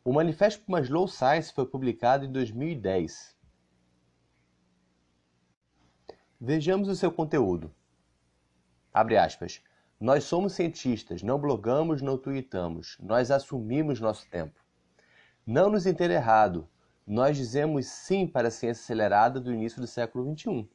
[0.04, 3.38] O Manifesto para uma Slow Science foi publicado em 2010.
[6.40, 7.72] Vejamos o seu conteúdo.
[8.92, 9.62] Abre aspas.
[10.00, 12.98] Nós somos cientistas, não blogamos, não tweetamos.
[13.00, 14.60] Nós assumimos nosso tempo.
[15.46, 16.68] Não nos entenda errado.
[17.06, 20.68] Nós dizemos sim para a ciência acelerada do início do século XXI.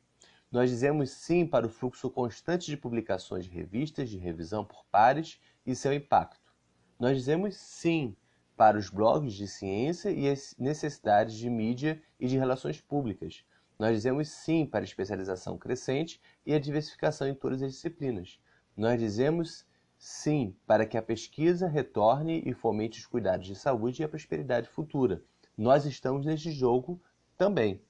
[0.52, 5.40] Nós dizemos sim para o fluxo constante de publicações de revistas de revisão por pares
[5.66, 6.54] e seu impacto.
[6.96, 8.16] Nós dizemos sim
[8.56, 13.44] para os blogs de ciência e as necessidades de mídia e de relações públicas.
[13.78, 18.40] Nós dizemos sim para a especialização crescente e a diversificação em todas as disciplinas.
[18.74, 19.66] Nós dizemos
[19.98, 24.68] sim para que a pesquisa retorne e fomente os cuidados de saúde e a prosperidade
[24.68, 25.22] futura.
[25.56, 27.00] Nós estamos neste jogo
[27.36, 27.82] também.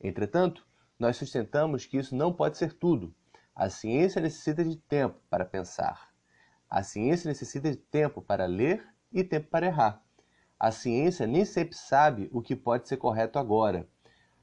[0.00, 0.66] Entretanto,
[0.98, 3.12] nós sustentamos que isso não pode ser tudo.
[3.54, 6.12] A ciência necessita de tempo para pensar.
[6.68, 10.03] A ciência necessita de tempo para ler e tempo para errar.
[10.64, 13.86] A ciência nem sempre sabe o que pode ser correto agora.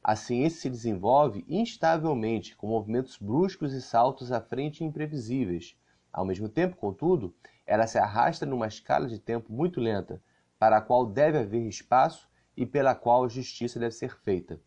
[0.03, 5.75] A ciência se desenvolve instavelmente, com movimentos bruscos e saltos à frente imprevisíveis.
[6.13, 7.34] Ao mesmo tempo, contudo,
[7.65, 10.21] ela se arrasta numa escala de tempo muito lenta,
[10.60, 14.62] para a qual deve haver espaço e pela qual a justiça deve ser feita.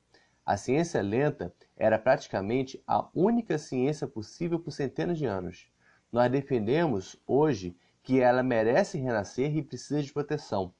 [0.45, 5.69] A ciência lenta era praticamente a única ciência possível por centenas de anos.
[6.11, 10.75] Nós defendemos hoje que ela merece renascer e precisa de proteção.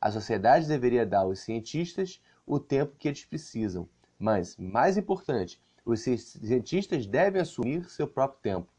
[0.00, 6.00] A sociedade deveria dar aos cientistas o tempo que eles precisam, mas, mais importante, os
[6.00, 8.72] cientistas devem assumir seu próprio tempo.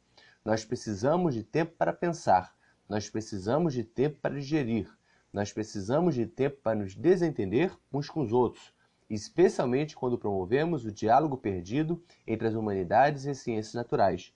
[0.46, 2.56] Nós precisamos de tempo para pensar,
[2.88, 4.90] nós precisamos de tempo para digerir,
[5.34, 8.74] nós precisamos de tempo para nos desentender uns com os outros,
[9.10, 14.34] especialmente quando promovemos o diálogo perdido entre as humanidades e as ciências naturais.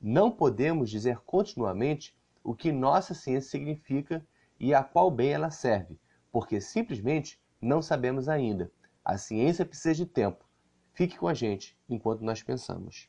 [0.00, 4.24] Não podemos dizer continuamente o que nossa ciência significa
[4.60, 5.98] e a qual bem ela serve,
[6.30, 8.70] porque simplesmente não sabemos ainda.
[9.02, 10.44] A ciência precisa de tempo.
[10.92, 13.08] Fique com a gente enquanto nós pensamos.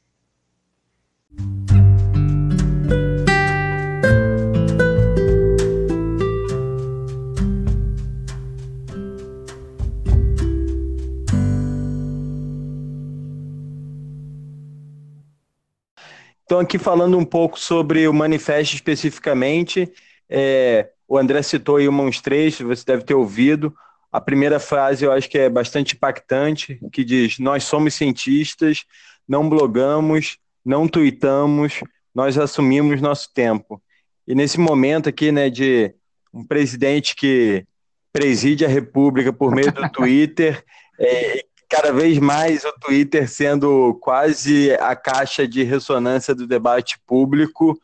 [16.45, 19.91] Então, aqui falando um pouco sobre o manifesto especificamente,
[20.29, 23.75] é, o André citou aí uns trechos, você deve ter ouvido.
[24.09, 28.85] A primeira frase eu acho que é bastante impactante, que diz: Nós somos cientistas,
[29.27, 31.81] não blogamos, não tweetamos,
[32.15, 33.81] nós assumimos nosso tempo.
[34.25, 35.93] E nesse momento aqui, né, de
[36.33, 37.65] um presidente que
[38.13, 40.63] preside a República por meio do Twitter,
[40.97, 47.77] é, cada vez mais o Twitter sendo quase a caixa de ressonância do debate público.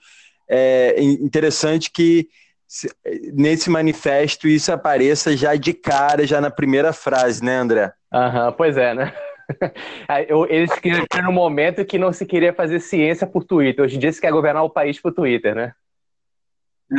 [0.48, 2.30] É interessante que
[3.34, 7.93] nesse manifesto isso apareça já de cara, já na primeira frase, né, André?
[8.13, 9.13] Aham, pois é, né?
[10.49, 13.86] Eles queriam no momento que não se queria fazer ciência por Twitter.
[13.86, 15.73] Hoje em dia se quer governar o país por Twitter, né?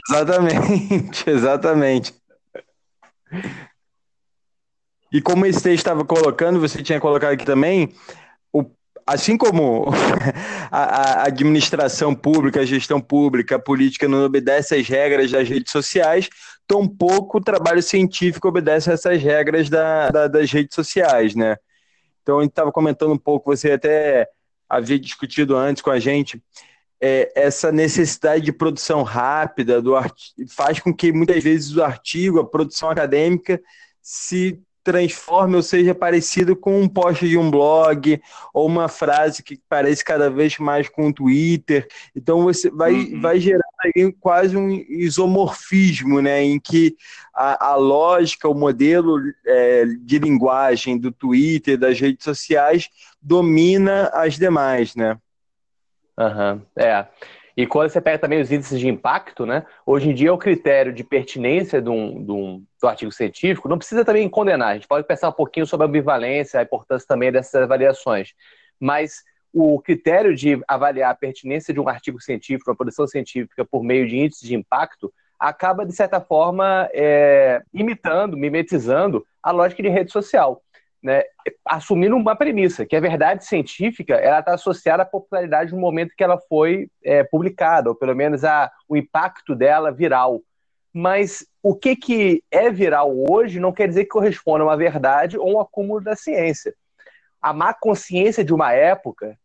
[0.09, 2.15] Exatamente, exatamente.
[5.13, 7.95] E como esse texto estava colocando, você tinha colocado aqui também,
[9.09, 9.87] assim como
[10.71, 15.73] a, a, administração pública, a gestão pública, a política não obedece às regras das redes
[15.73, 16.29] sociais,
[16.67, 21.57] tampouco o trabalho científico obedece a essas regras da, da, das redes sociais, né?
[22.23, 24.29] Então, a gente estava comentando um pouco, você até
[24.69, 26.43] havia discutido antes com a gente,
[27.01, 29.95] é, essa necessidade de produção rápida do
[30.51, 33.59] faz com que muitas vezes o artigo, a produção acadêmica,
[34.03, 38.21] se transforme ou seja parecido com um post de um blog
[38.55, 41.87] ou uma frase que parece cada vez mais com um Twitter.
[42.15, 43.21] Então você vai, uhum.
[43.21, 46.97] vai gerar aí quase um isomorfismo, né, em que
[47.35, 52.89] a, a lógica, o modelo é, de linguagem do Twitter, das redes sociais,
[53.21, 55.19] domina as demais, né?
[56.19, 56.61] Uhum.
[56.77, 57.07] É.
[57.59, 59.67] E quando você pega também os índices de impacto, né?
[59.85, 63.77] Hoje em dia o critério de pertinência de um, de um, do artigo científico não
[63.77, 64.69] precisa também condenar.
[64.69, 68.33] A gente pode pensar um pouquinho sobre a ambivalência, a importância também dessas avaliações.
[68.79, 73.83] Mas o critério de avaliar a pertinência de um artigo científico, uma produção científica por
[73.83, 79.89] meio de índices de impacto, acaba, de certa forma, é, imitando, mimetizando a lógica de
[79.89, 80.63] rede social
[81.03, 81.23] né,
[81.65, 86.25] assumindo uma premissa, que a verdade científica ela está associada à popularidade no momento que
[86.25, 90.41] ela foi é, publicada, ou pelo menos a, o impacto dela viral.
[90.93, 95.39] mas o que, que é viral hoje não quer dizer que corresponda a uma verdade
[95.39, 96.75] ou um acúmulo da ciência.
[97.41, 99.39] A má consciência de uma época,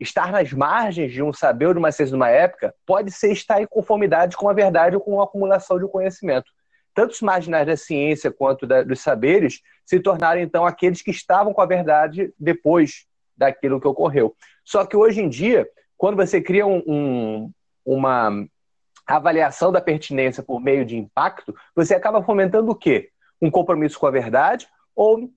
[0.00, 3.32] estar nas margens de um saber ou de uma ciência de uma época, pode ser
[3.32, 6.50] estar em conformidade com a verdade ou com a acumulação de conhecimento.
[6.96, 11.52] Tanto os marginais da ciência quanto da, dos saberes se tornaram, então, aqueles que estavam
[11.52, 13.06] com a verdade depois
[13.36, 14.34] daquilo que ocorreu.
[14.64, 17.52] Só que hoje em dia, quando você cria um, um,
[17.84, 18.30] uma
[19.06, 23.10] avaliação da pertinência por meio de impacto, você acaba fomentando o quê?
[23.42, 25.30] Um compromisso com a verdade ou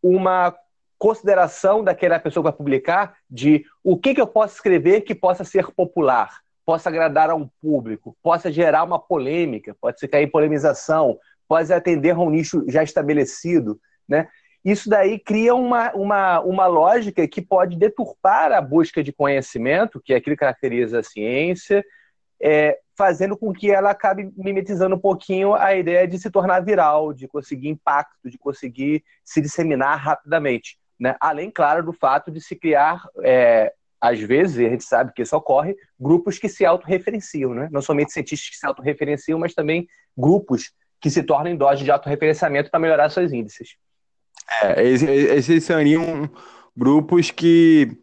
[0.00, 0.54] uma
[0.96, 5.42] consideração daquela pessoa que vai publicar de o que, que eu posso escrever que possa
[5.42, 10.30] ser popular, possa agradar a um público, possa gerar uma polêmica, pode ser cair em
[10.30, 11.18] polemização,
[11.48, 14.28] pode atender a um nicho já estabelecido, né?
[14.64, 20.12] Isso daí cria uma, uma, uma lógica que pode deturpar a busca de conhecimento, que
[20.12, 21.82] é aquilo que caracteriza a ciência,
[22.42, 27.14] é, fazendo com que ela acabe mimetizando um pouquinho a ideia de se tornar viral,
[27.14, 30.78] de conseguir impacto, de conseguir se disseminar rapidamente.
[30.98, 31.16] Né?
[31.18, 35.22] Além, claro, do fato de se criar, é, às vezes, e a gente sabe que
[35.22, 37.68] isso ocorre, grupos que se autorreferenciam, né?
[37.70, 39.86] não somente cientistas que se autorreferenciam, mas também
[40.16, 43.76] grupos que se tornam doses de autorreferenciamento para melhorar seus índices.
[44.62, 46.28] É, esses seriam
[46.76, 47.98] grupos que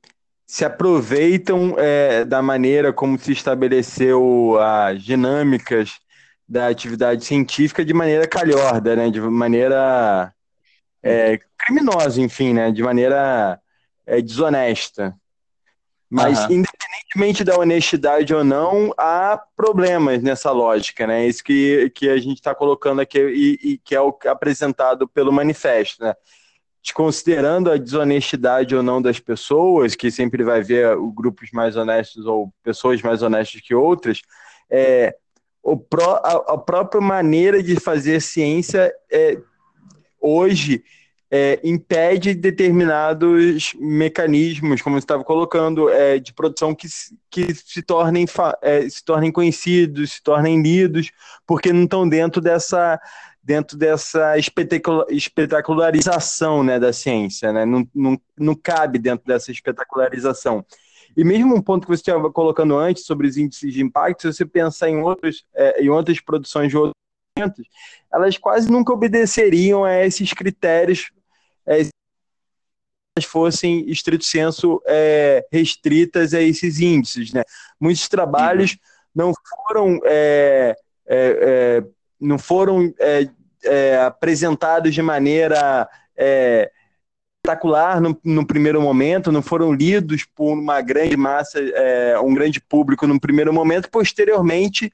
[0.45, 5.99] se aproveitam é, da maneira como se estabeleceu as dinâmicas
[6.47, 9.10] da atividade científica de maneira calhorda, né?
[9.10, 10.33] de maneira
[11.03, 12.71] é, criminosa, enfim, né?
[12.71, 13.60] de maneira
[14.05, 15.13] é, desonesta.
[16.10, 16.58] Mas, uhum.
[16.58, 21.28] independentemente da honestidade ou não, há problemas nessa lógica, né?
[21.28, 25.32] Isso que, que a gente está colocando aqui e, e, que é o apresentado pelo
[25.32, 26.15] manifesto, né?
[26.82, 32.54] Desconsiderando a desonestidade ou não das pessoas, que sempre vai ver grupos mais honestos ou
[32.63, 34.22] pessoas mais honestas que outras,
[34.70, 35.13] é,
[35.62, 39.38] o pró, a, a própria maneira de fazer ciência é,
[40.22, 40.82] hoje
[41.29, 46.87] é, impede determinados mecanismos, como você estava colocando, é, de produção que,
[47.29, 48.25] que se, tornem,
[48.61, 51.11] é, se tornem conhecidos, se tornem lidos,
[51.45, 52.99] porque não estão dentro dessa
[53.43, 54.35] dentro dessa
[55.09, 57.65] espetacularização né, da ciência, né?
[57.65, 60.65] Não, não, não cabe dentro dessa espetacularização.
[61.15, 64.33] E mesmo um ponto que você estava colocando antes sobre os índices de impacto, se
[64.33, 66.93] você pensar em, outros, é, em outras produções de outros
[68.11, 71.11] elas quase nunca obedeceriam a esses critérios
[71.67, 71.84] é,
[73.25, 77.34] fossem, estrito senso, é, restritas a esses índices.
[77.34, 77.43] Né?
[77.80, 78.77] Muitos trabalhos uhum.
[79.15, 79.34] não
[79.67, 80.75] foram, é,
[81.08, 81.84] é, é
[82.19, 85.88] não foram é, apresentados de maneira
[87.45, 91.60] espetacular no, no, primeiro momento, não foram lidos por uma grande massa,
[92.23, 94.91] um grande público no primeiro momento, posteriormente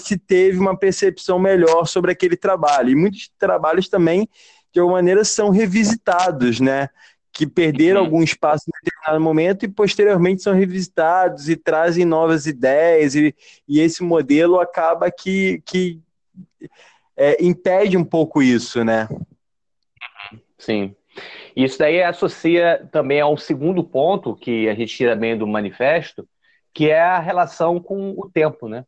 [0.00, 2.90] se teve uma percepção melhor sobre aquele trabalho.
[2.90, 4.28] E muitos trabalhos também
[4.74, 6.90] de alguma maneira são revisitados, né?
[7.32, 8.06] Que perderam uhum.
[8.06, 13.34] algum espaço em determinado momento e posteriormente são revisitados e trazem novas ideias, e,
[13.68, 16.00] e esse modelo acaba que, que
[17.16, 19.08] é, impede um pouco isso, né?
[20.58, 20.94] Sim.
[21.54, 26.28] Isso daí associa também ao segundo ponto que a gente tira bem do manifesto,
[26.72, 28.84] que é a relação com o tempo, né?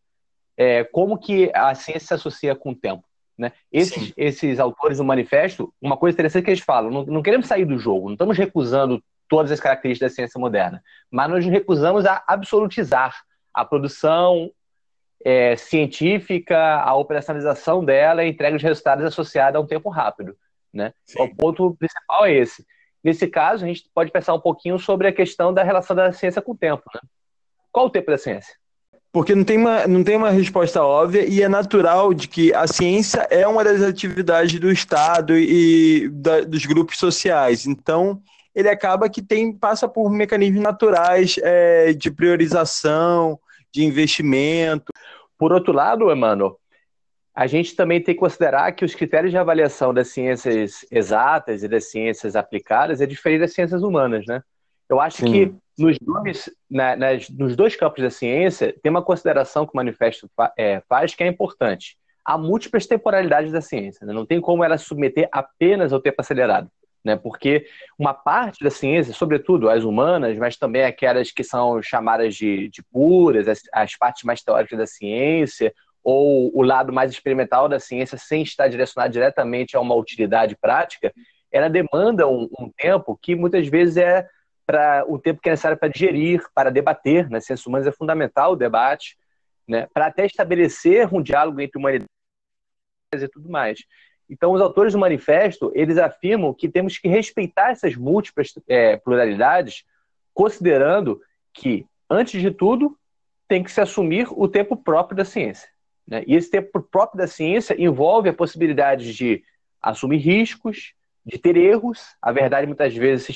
[0.57, 3.05] É, como que a ciência se associa com o tempo?
[3.37, 3.53] Né?
[3.71, 7.65] Esses, esses autores do manifesto, uma coisa interessante que eles falam: não, não queremos sair
[7.65, 12.07] do jogo, não estamos recusando todas as características da ciência moderna, mas nós nos recusamos
[12.07, 13.23] a absolutizar
[13.53, 14.51] a produção
[15.25, 20.37] é, científica, a operacionalização dela e a entrega de resultados associada a um tempo rápido.
[20.73, 20.93] Né?
[21.19, 22.65] O ponto principal é esse.
[23.03, 26.43] Nesse caso, a gente pode pensar um pouquinho sobre a questão da relação da ciência
[26.43, 26.85] com o tempo.
[26.95, 27.01] Né?
[27.73, 28.55] Qual o tempo da ciência?
[29.17, 32.67] Porque não tem, uma, não tem uma resposta óbvia e é natural de que a
[32.67, 37.65] ciência é uma das atividades do Estado e da, dos grupos sociais.
[37.65, 38.21] Então,
[38.55, 43.41] ele acaba que tem passa por mecanismos naturais é, de priorização,
[43.73, 44.93] de investimento.
[45.39, 46.61] Por outro lado, Emmanuel,
[47.35, 51.69] a gente também tem que considerar que os critérios de avaliação das ciências exatas e
[51.69, 54.43] das ciências aplicadas é diferente das ciências humanas, né?
[54.91, 55.33] Eu acho Sim.
[55.33, 59.77] que nos dois, na, nas, nos dois campos da ciência, tem uma consideração que o
[59.77, 61.97] manifesto fa, é, faz que é importante.
[62.25, 64.07] Há múltiplas temporalidades da ciência.
[64.07, 64.13] Né?
[64.13, 66.71] Não tem como ela submeter apenas ao tempo acelerado.
[67.05, 67.15] Né?
[67.15, 67.67] Porque
[67.99, 72.83] uma parte da ciência, sobretudo as humanas, mas também aquelas que são chamadas de, de
[72.83, 75.73] puras, as, as partes mais teóricas da ciência,
[76.03, 81.13] ou o lado mais experimental da ciência, sem estar direcionado diretamente a uma utilidade prática,
[81.53, 84.27] ela demanda um, um tempo que muitas vezes é
[84.67, 87.25] para o tempo que é necessário para digerir, para debater.
[87.25, 87.41] Nas né?
[87.41, 89.17] ciências humanas é fundamental o debate,
[89.67, 89.87] né?
[89.95, 92.09] para até estabelecer um diálogo entre humanidade
[93.15, 93.79] e tudo mais.
[94.29, 99.85] Então, os autores do manifesto, eles afirmam que temos que respeitar essas múltiplas é, pluralidades,
[100.35, 101.23] considerando
[101.55, 102.99] que, antes de tudo,
[103.47, 105.69] tem que se assumir o tempo próprio da ciência.
[106.07, 106.25] Né?
[106.27, 109.45] E esse tempo próprio da ciência envolve a possibilidade de
[109.81, 110.95] assumir riscos,
[111.27, 112.01] de ter erros.
[112.23, 113.29] A verdade, muitas vezes,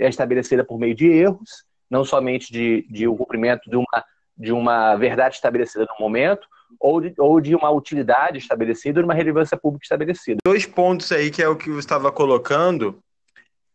[0.00, 4.04] é estabelecida por meio de erros, não somente de, de um cumprimento de uma,
[4.36, 6.46] de uma verdade estabelecida no momento,
[6.80, 10.38] ou de, ou de uma utilidade estabelecida, ou de uma relevância pública estabelecida.
[10.44, 12.98] Dois pontos aí que é o que você estava colocando,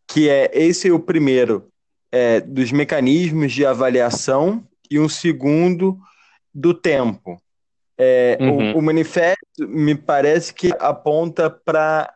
[0.06, 1.68] que é esse é o primeiro,
[2.10, 5.98] é, dos mecanismos de avaliação, e um segundo
[6.54, 7.40] do tempo.
[7.98, 8.74] É, uhum.
[8.74, 12.13] o, o manifesto me parece que aponta para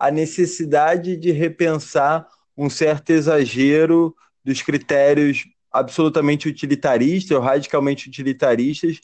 [0.00, 2.26] a necessidade de repensar
[2.56, 8.98] um certo exagero dos critérios absolutamente utilitaristas ou radicalmente utilitaristas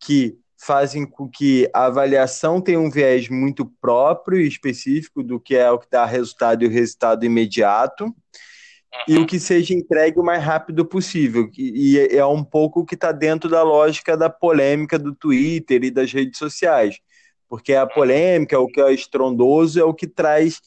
[0.00, 5.56] que fazem com que a avaliação tenha um viés muito próprio e específico do que
[5.56, 8.14] é o que dá resultado e o resultado imediato,
[9.06, 11.48] e o que seja entregue o mais rápido possível.
[11.56, 15.84] E, e é um pouco o que está dentro da lógica da polêmica do Twitter
[15.84, 16.98] e das redes sociais,
[17.48, 20.60] porque a polêmica, o que é estrondoso, é o que traz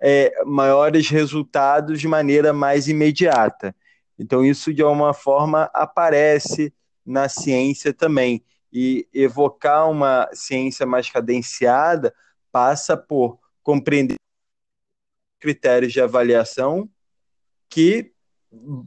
[0.00, 3.74] é, maiores resultados de maneira mais imediata.
[4.18, 6.72] Então, isso de alguma forma aparece
[7.04, 12.12] na ciência também e evocar uma ciência mais cadenciada
[12.50, 14.16] passa por compreender
[15.40, 16.88] critérios de avaliação
[17.68, 18.12] que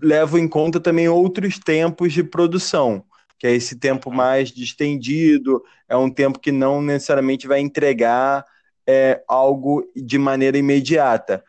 [0.01, 3.03] levam em conta também outros tempos de produção,
[3.37, 8.45] que é esse tempo mais distendido, é um tempo que não necessariamente vai entregar
[8.87, 11.43] é, algo de maneira imediata.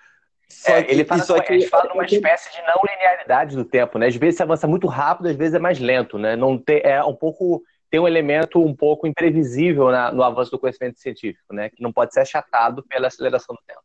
[0.64, 3.98] É, que, ele fala, só que, ele fala numa espécie de não linearidade do tempo,
[3.98, 4.06] né?
[4.06, 6.36] Às vezes se avança muito rápido, às vezes é mais lento, né?
[6.36, 10.58] Não tem, é um pouco tem um elemento um pouco imprevisível na, no avanço do
[10.58, 11.70] conhecimento científico, né?
[11.70, 13.80] Que não pode ser achatado pela aceleração do tempo.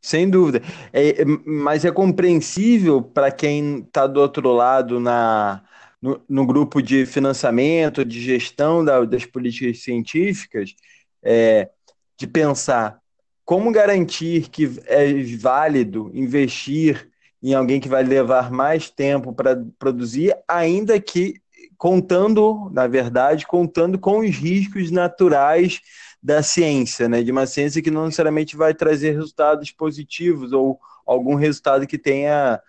[0.00, 0.62] Sem dúvida.
[0.92, 5.62] É, mas é compreensível para quem está do outro lado na,
[6.00, 10.74] no, no, grupo de financiamento, de gestão da, das políticas científicas,
[11.22, 11.68] é,
[12.16, 13.00] de pensar
[13.44, 17.08] como garantir que é válido investir
[17.42, 21.40] em alguém que vai levar mais tempo para produzir, ainda que
[21.76, 25.80] contando, na verdade, contando com os riscos naturais
[26.22, 27.22] da ciência, né?
[27.22, 32.60] De uma ciência que não necessariamente vai trazer resultados positivos ou algum resultado que tenha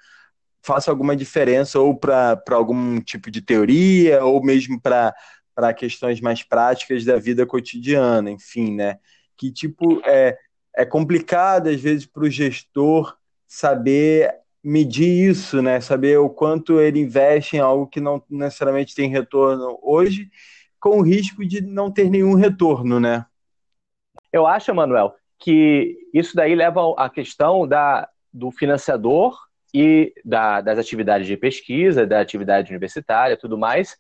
[0.62, 7.04] faça alguma diferença ou para algum tipo de teoria ou mesmo para questões mais práticas
[7.06, 8.98] da vida cotidiana, enfim, né?
[9.38, 10.38] Que tipo é
[10.76, 14.34] é complicado às vezes para o gestor saber
[14.64, 15.82] medir isso, né?
[15.82, 20.30] Saber o quanto ele investe em algo que não necessariamente tem retorno hoje,
[20.80, 23.26] com o risco de não ter nenhum retorno, né?
[24.32, 29.38] Eu acho, Manuel, que isso daí leva à questão da, do financiador
[29.74, 33.98] e da, das atividades de pesquisa, da atividade universitária, tudo mais,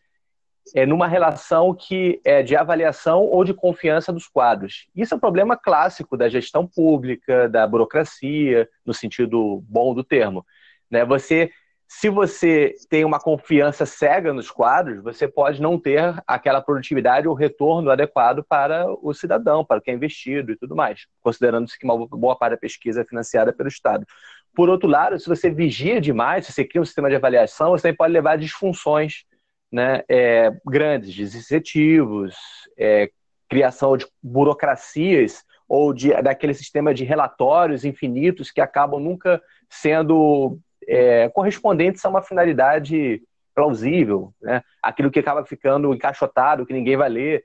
[0.75, 4.87] é numa relação que é de avaliação ou de confiança dos quadros.
[4.95, 10.45] Isso é um problema clássico da gestão pública, da burocracia, no sentido bom do termo.
[10.89, 11.03] Né?
[11.05, 11.51] Você,
[11.87, 17.33] se você tem uma confiança cega nos quadros, você pode não ter aquela produtividade ou
[17.33, 21.85] retorno adequado para o cidadão, para o que é investido e tudo mais, considerando-se que
[21.85, 24.05] uma boa parte da pesquisa é financiada pelo Estado.
[24.53, 27.83] Por outro lado, se você vigia demais, se você cria um sistema de avaliação, você
[27.83, 29.23] também pode levar a disfunções
[29.71, 32.35] né, é, grandes, desincentivos,
[32.77, 33.09] é,
[33.49, 41.29] criação de burocracias ou de, daquele sistema de relatórios infinitos que acabam nunca sendo é,
[41.29, 43.21] correspondentes a uma finalidade
[43.53, 44.63] plausível, né?
[44.81, 47.43] aquilo que acaba ficando encaixotado, que ninguém vai ler.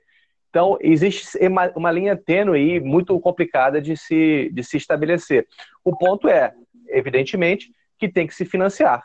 [0.49, 5.45] Então, existe uma, uma linha tênue aí, muito complicada de se, de se estabelecer.
[5.83, 6.53] O ponto é,
[6.87, 9.03] evidentemente, que tem que se financiar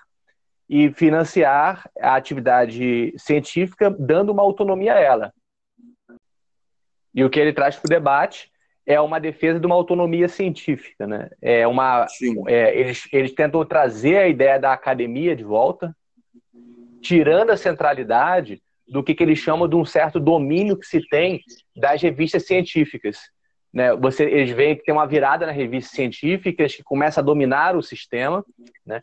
[0.69, 5.35] e financiar a atividade científica dando uma autonomia a ela.
[7.13, 8.51] E o que ele traz para o debate
[8.87, 11.29] é uma defesa de uma autonomia científica, né?
[11.43, 12.07] É uma,
[12.47, 15.95] é, eles, eles tentam trazer a ideia da academia de volta,
[17.01, 21.41] tirando a centralidade do que, que eles chamam de um certo domínio que se tem
[21.77, 23.19] das revistas científicas.
[23.73, 23.95] Né?
[23.97, 27.83] Você, eles veem que tem uma virada nas revistas científicas que começa a dominar o
[27.83, 28.45] sistema,
[28.85, 29.01] né?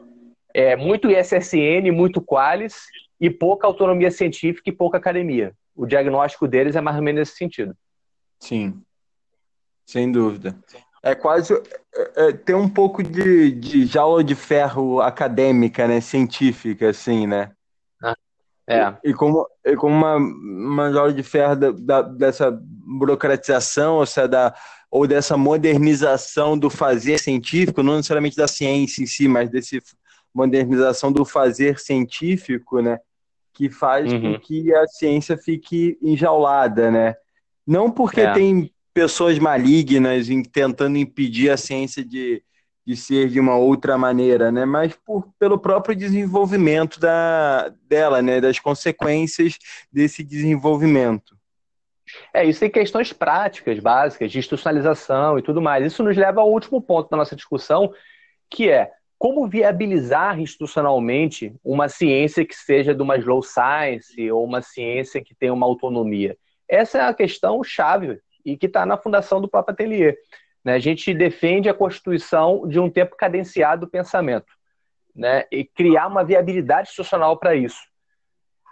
[0.53, 2.87] é, muito ISSN, muito Qualis
[3.19, 5.53] e pouca autonomia científica e pouca academia.
[5.75, 7.75] O diagnóstico deles é mais ou menos nesse sentido.
[8.39, 8.81] Sim,
[9.85, 10.57] sem dúvida.
[11.03, 16.89] É quase é, é, tem um pouco de, de jaula de ferro acadêmica, né, científica,
[16.89, 17.51] assim, né?
[18.67, 18.93] É.
[19.03, 24.05] E, e como, e como uma, uma jaula de ferro da, da, dessa burocratização, ou
[24.05, 24.53] se é da
[24.89, 29.81] ou dessa modernização do fazer científico, não necessariamente da ciência em si, mas desse
[30.33, 32.99] modernização do fazer científico, né,
[33.53, 34.33] que faz uhum.
[34.33, 37.15] com que a ciência fique enjaulada, né?
[37.65, 38.31] Não porque é.
[38.33, 42.41] tem pessoas malignas tentando impedir a ciência de,
[42.87, 44.63] de ser de uma outra maneira, né?
[44.63, 48.39] Mas por, pelo próprio desenvolvimento da, dela, né?
[48.39, 49.57] Das consequências
[49.91, 51.35] desse desenvolvimento.
[52.33, 55.85] É, isso tem questões práticas, básicas, de institucionalização e tudo mais.
[55.85, 57.91] Isso nos leva ao último ponto da nossa discussão,
[58.49, 64.61] que é como viabilizar institucionalmente uma ciência que seja de uma slow science ou uma
[64.61, 66.37] ciência que tenha uma autonomia.
[66.69, 70.17] Essa é a questão chave e que está na fundação do próprio ateliê.
[70.67, 70.73] Né?
[70.73, 74.51] A gente defende a constituição de um tempo cadenciado do pensamento
[75.15, 75.45] né?
[75.49, 77.79] e criar uma viabilidade institucional para isso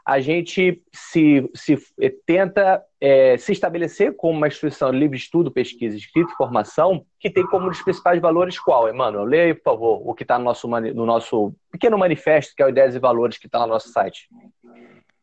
[0.05, 5.49] a gente se, se eh, tenta é, se estabelecer como uma instituição de livre estudo,
[5.49, 9.23] pesquisa, escrita e formação, que tem como um dos principais valores qual, Emmanuel?
[9.23, 12.67] Leia aí, por favor, o que está no nosso, no nosso pequeno manifesto, que é
[12.67, 14.29] o Ideias e Valores, que está no nosso site.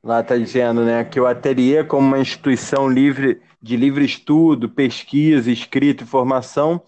[0.02, 5.50] Lá está dizendo né, que o ateliê, como uma instituição livre de livre estudo, pesquisa,
[5.50, 6.82] escrita e formação,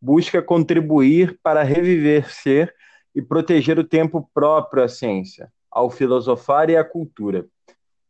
[0.00, 2.74] busca contribuir para reviver ser
[3.14, 7.46] e proteger o tempo próprio à ciência ao filosofar e à cultura,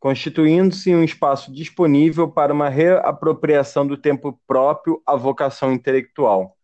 [0.01, 6.57] constituindo-se um espaço disponível para uma reapropriação do tempo próprio à vocação intelectual.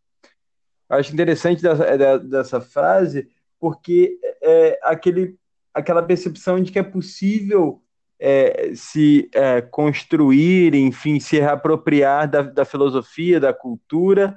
[0.88, 3.28] Acho interessante dessa, dessa frase
[3.60, 5.36] porque é aquele,
[5.78, 7.82] aquela percepção de que é possível
[8.20, 14.34] é, se é, construir, enfim, se reapropriar da, da filosofia, da cultura,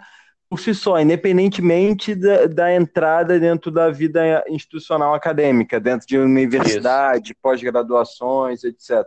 [0.50, 7.34] por si só, independentemente da, da, entrada dentro da vida institucional acadêmica, dentro de universidade,
[7.42, 9.06] pós-graduações, etc.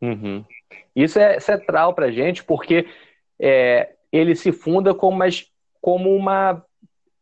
[0.00, 0.42] Uhum.
[0.94, 2.86] Isso é central para a gente, porque
[3.38, 5.22] é, ele se funda como,
[5.80, 6.64] como uma.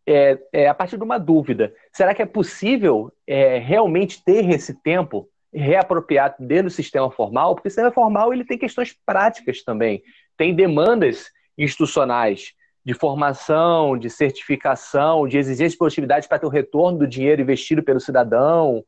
[0.06, 1.72] É, é, a partir de uma dúvida.
[1.90, 7.54] Será que é possível é, realmente ter esse tempo reapropriado dentro do sistema formal?
[7.54, 10.02] Porque o sistema formal ele tem questões práticas também,
[10.36, 12.52] tem demandas institucionais
[12.84, 17.82] de formação, de certificação, de exigência de produtividade para ter o retorno do dinheiro investido
[17.82, 18.84] pelo cidadão.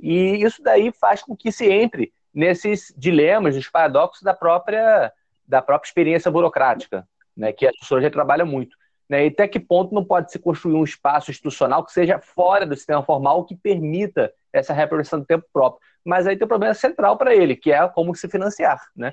[0.00, 5.12] E isso daí faz com que se entre nesses dilemas, nos paradoxos da própria,
[5.46, 8.76] da própria experiência burocrática, né, que a sociologia trabalha muito.
[9.08, 12.64] Né, e até que ponto não pode se construir um espaço institucional que seja fora
[12.64, 15.80] do sistema formal que permita essa reprodução do tempo próprio.
[16.02, 18.80] Mas aí tem um problema central para ele, que é como se financiar.
[18.96, 19.12] Né?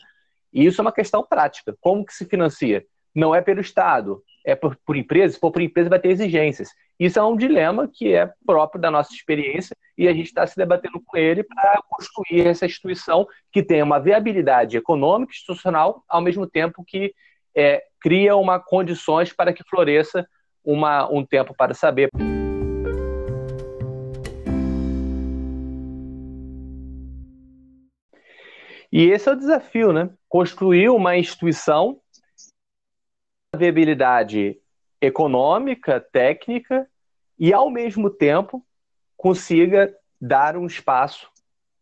[0.53, 1.75] E isso é uma questão prática.
[1.81, 2.85] Como que se financia?
[3.13, 6.69] não é pelo Estado, é por, por empresa, se for por empresa vai ter exigências.
[6.99, 10.55] Isso é um dilema que é próprio da nossa experiência e a gente está se
[10.55, 16.47] debatendo com ele para construir essa instituição que tenha uma viabilidade econômica, institucional, ao mesmo
[16.47, 17.13] tempo que
[17.55, 20.27] é, cria uma condições para que floresça
[20.63, 22.09] uma, um tempo para saber.
[28.91, 30.09] E esse é o desafio, né?
[30.27, 32.01] Construir uma instituição
[33.55, 34.57] viabilidade
[34.99, 36.87] econômica, técnica
[37.39, 38.65] e, ao mesmo tempo,
[39.15, 41.29] consiga dar um espaço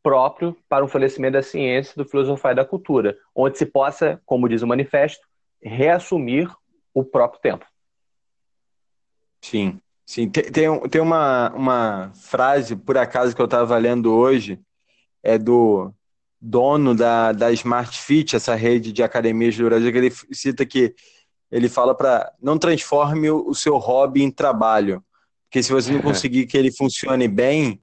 [0.02, 4.48] próprio para o fornecimento da ciência, do filosofar e da cultura, onde se possa, como
[4.48, 5.29] diz o manifesto,
[5.62, 6.50] reassumir
[6.94, 7.66] o próprio tempo.
[9.42, 10.30] Sim, sim.
[10.30, 14.60] Tem, tem, tem uma, uma frase, por acaso, que eu estava lendo hoje,
[15.24, 15.94] é do
[16.42, 20.96] dono da, da Smart Fit, essa rede de academias do Brasil, que ele cita que
[21.52, 25.04] ele fala para não transforme o seu hobby em trabalho,
[25.46, 27.82] porque se você não conseguir que ele funcione bem,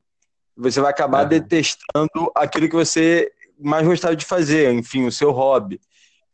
[0.57, 1.29] você vai acabar é.
[1.29, 5.81] detestando aquilo que você mais gostava de fazer, enfim, o seu hobby.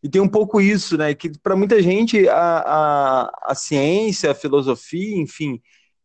[0.03, 1.15] E tem um pouco isso, né?
[1.15, 5.61] Que para muita gente a, a, a ciência, a filosofia, enfim,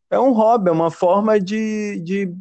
[0.10, 2.34] é um hobby, é uma forma de, de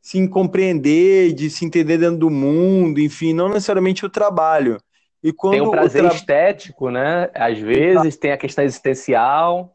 [0.00, 4.78] se compreender, de se entender dentro do mundo, enfim, não necessariamente o trabalho.
[5.22, 6.14] E quando tem um prazer tra...
[6.14, 7.28] estético, né?
[7.34, 8.18] Às vezes Exato.
[8.18, 9.72] tem a questão existencial.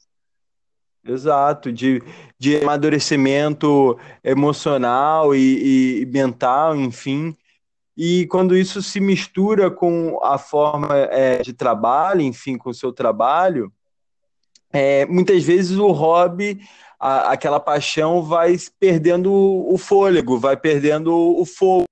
[1.06, 2.02] Exato, de,
[2.40, 7.36] de amadurecimento emocional e, e mental, enfim.
[7.96, 12.92] E quando isso se mistura com a forma é, de trabalho, enfim, com o seu
[12.92, 13.72] trabalho,
[14.72, 16.60] é, muitas vezes o hobby,
[17.00, 21.86] a, aquela paixão vai perdendo o fôlego, vai perdendo o fogo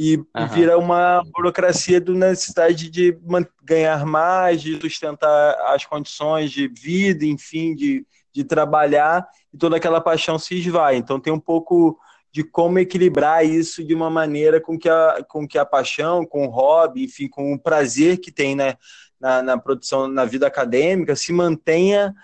[0.00, 0.46] e uhum.
[0.52, 3.18] vira uma burocracia do necessidade de
[3.64, 10.00] ganhar mais, de sustentar as condições de vida, enfim, de, de trabalhar, e toda aquela
[10.00, 10.94] paixão se esvai.
[10.96, 11.98] Então tem um pouco
[12.30, 16.46] de como equilibrar isso de uma maneira com que a, com que a paixão, com
[16.46, 18.76] o hobby, enfim, com o prazer que tem né,
[19.18, 22.14] na, na produção, na vida acadêmica, se mantenha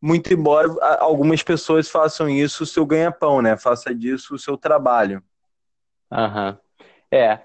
[0.00, 3.56] muito embora algumas pessoas façam isso o seu ganha-pão, né?
[3.56, 5.22] Faça disso o seu trabalho.
[6.12, 6.58] Aham.
[7.10, 7.38] É.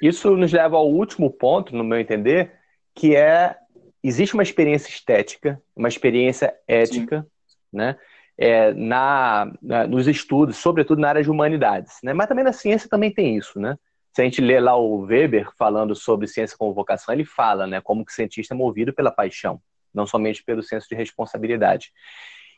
[0.00, 2.52] Isso nos leva ao último ponto, no meu entender,
[2.94, 3.56] que é
[4.02, 7.56] existe uma experiência estética, uma experiência ética, Sim.
[7.70, 7.98] né?
[8.40, 12.12] É, na, na, nos estudos, sobretudo na área de humanidades, né?
[12.12, 13.76] Mas também na ciência também tem isso, né?
[14.12, 17.80] Se a gente lê lá o Weber falando sobre ciência como vocação, ele fala, né,
[17.80, 19.60] como que o cientista é movido pela paixão,
[19.94, 21.92] não somente pelo senso de responsabilidade.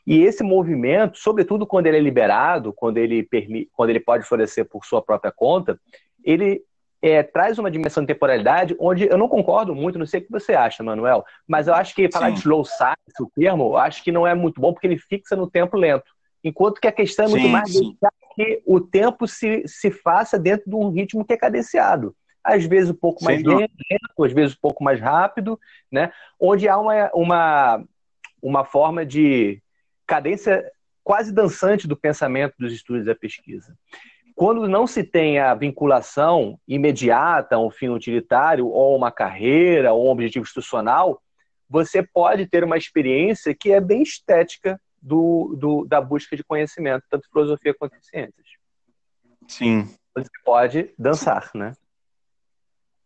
[0.05, 4.65] E esse movimento, sobretudo quando ele é liberado, quando ele, permite, quando ele pode florescer
[4.65, 5.79] por sua própria conta,
[6.23, 6.63] ele
[7.01, 10.31] é, traz uma dimensão de temporalidade onde eu não concordo muito, não sei o que
[10.31, 12.33] você acha, Manuel, mas eu acho que falar Sim.
[12.33, 15.35] de slow science, o termo, eu acho que não é muito bom porque ele fixa
[15.35, 16.11] no tempo lento.
[16.43, 17.71] Enquanto que a questão é muito sim, mais
[18.35, 22.15] que o tempo se, se faça dentro de um ritmo que é cadenciado.
[22.43, 23.71] Às vezes um pouco mais lento,
[24.23, 25.59] às vezes um pouco mais rápido,
[25.91, 26.11] né?
[26.39, 27.83] onde há uma, uma,
[28.41, 29.61] uma forma de
[30.07, 30.63] cadência
[31.03, 33.75] quase dançante do pensamento dos estudos da pesquisa.
[34.41, 40.07] Quando não se tem a vinculação imediata a um fim utilitário, ou uma carreira, ou
[40.07, 41.21] um objetivo institucional,
[41.69, 47.03] você pode ter uma experiência que é bem estética do, do, da busca de conhecimento,
[47.07, 48.47] tanto filosofia quanto ciências.
[49.47, 49.87] Sim.
[50.15, 51.73] Você pode dançar, né?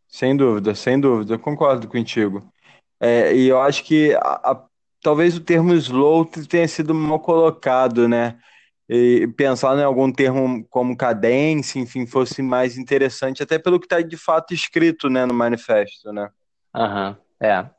[0.07, 2.49] Sem dúvida, sem dúvida, concordo contigo.
[2.97, 4.65] É, e eu acho que a, a,
[5.01, 8.39] talvez o termo slow tenha sido mal colocado, né?
[8.88, 13.99] E pensar em algum termo como cadência, enfim, fosse mais interessante, até pelo que está
[14.01, 16.29] de fato escrito né, no manifesto, né?
[16.73, 17.69] Aham, uhum, é.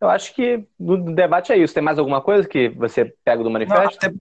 [0.00, 1.74] Eu acho que no debate é isso.
[1.74, 3.98] Tem mais alguma coisa que você pega do manifesto?
[4.02, 4.14] Não,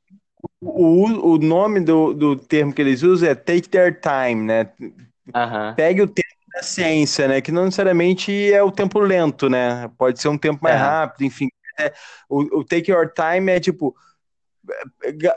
[0.61, 4.71] o, o nome do, do termo que eles usam é take their time, né?
[4.79, 5.75] Uhum.
[5.75, 7.41] Pegue o tempo da ciência, né?
[7.41, 9.89] Que não necessariamente é o tempo lento, né?
[9.97, 10.79] Pode ser um tempo mais é.
[10.79, 11.47] rápido, enfim.
[11.79, 11.93] É,
[12.27, 13.95] o, o take your time é tipo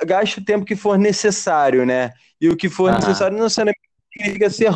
[0.05, 2.12] gaste o tempo que for necessário, né?
[2.41, 2.99] E o que for uhum.
[2.99, 4.72] necessário não significa ser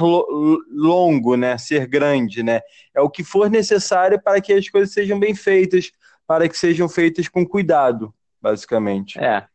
[0.71, 1.59] longo, né?
[1.59, 2.61] Ser grande, né?
[2.95, 5.91] É o que for necessário para que as coisas sejam bem feitas,
[6.27, 9.19] para que sejam feitas com cuidado, basicamente.
[9.19, 9.47] É.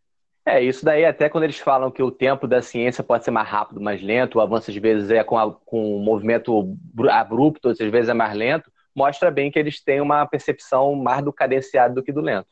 [0.45, 3.47] É, isso daí até quando eles falam que o tempo da ciência pode ser mais
[3.47, 6.75] rápido, mais lento, o avanço às vezes é com, a, com um movimento
[7.11, 11.31] abrupto, às vezes é mais lento, mostra bem que eles têm uma percepção mais do
[11.31, 12.47] cadenciado do que do lento.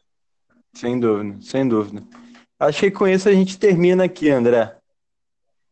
[0.76, 2.04] Sem dúvida, sem dúvida.
[2.60, 4.76] Acho que com isso a gente termina aqui, André.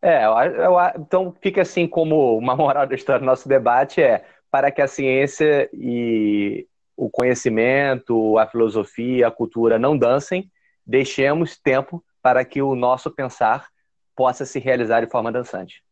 [0.01, 4.23] É, eu, eu, então fica assim como uma moral da história do nosso debate é
[4.51, 10.49] para que a ciência e o conhecimento, a filosofia, a cultura não dancem,
[10.85, 13.67] deixemos tempo para que o nosso pensar
[14.15, 15.83] possa se realizar de forma dançante.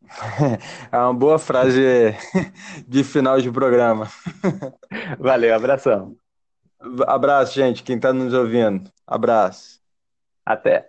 [0.92, 1.82] É uma boa frase
[2.86, 4.08] de final de programa.
[5.18, 6.16] Valeu, abração.
[7.06, 8.90] Abraço, gente, quem está nos ouvindo.
[9.06, 9.77] Abraço.
[10.48, 10.88] Até.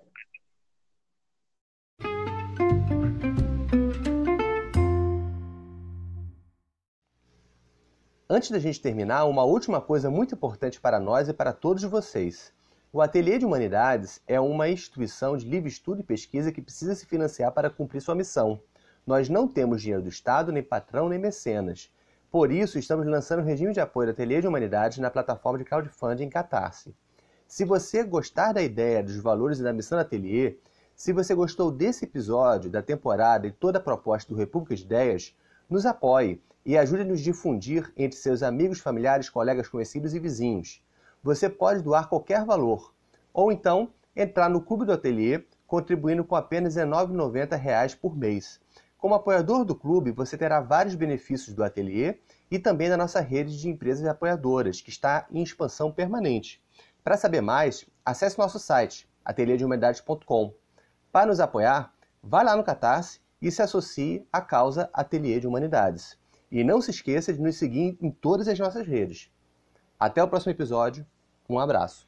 [8.30, 12.54] Antes da gente terminar, uma última coisa muito importante para nós e para todos vocês.
[12.94, 17.06] O Ateliê de Humanidades é uma instituição de livre estudo e pesquisa que precisa se
[17.06, 18.62] financiar para cumprir sua missão.
[19.06, 21.92] Nós não temos dinheiro do Estado, nem patrão, nem mecenas.
[22.32, 25.66] Por isso, estamos lançando o regime de apoio do Ateliê de Humanidades na plataforma de
[25.66, 26.96] crowdfunding Catarse.
[27.50, 30.58] Se você gostar da ideia, dos valores e da missão do Ateliê,
[30.96, 35.36] se você gostou desse episódio, da temporada e toda a proposta do República de Ideias,
[35.68, 40.80] nos apoie e ajude a nos difundir entre seus amigos, familiares, colegas conhecidos e vizinhos.
[41.24, 42.94] Você pode doar qualquer valor,
[43.34, 48.62] ou então entrar no Clube do Ateliê, contribuindo com apenas R$ 19,90 por mês.
[49.00, 52.20] Como apoiador do clube, você terá vários benefícios do ateliê
[52.52, 56.62] e também da nossa rede de empresas apoiadoras, que está em expansão permanente.
[57.10, 60.54] Para saber mais, acesse nosso site, ateliêdehumanidades.com.
[61.12, 61.92] Para nos apoiar,
[62.22, 66.20] vá lá no Catarse e se associe à causa Ateliê de Humanidades.
[66.52, 69.32] E não se esqueça de nos seguir em todas as nossas redes.
[70.00, 71.04] Até o próximo episódio.
[71.50, 72.08] Um abraço.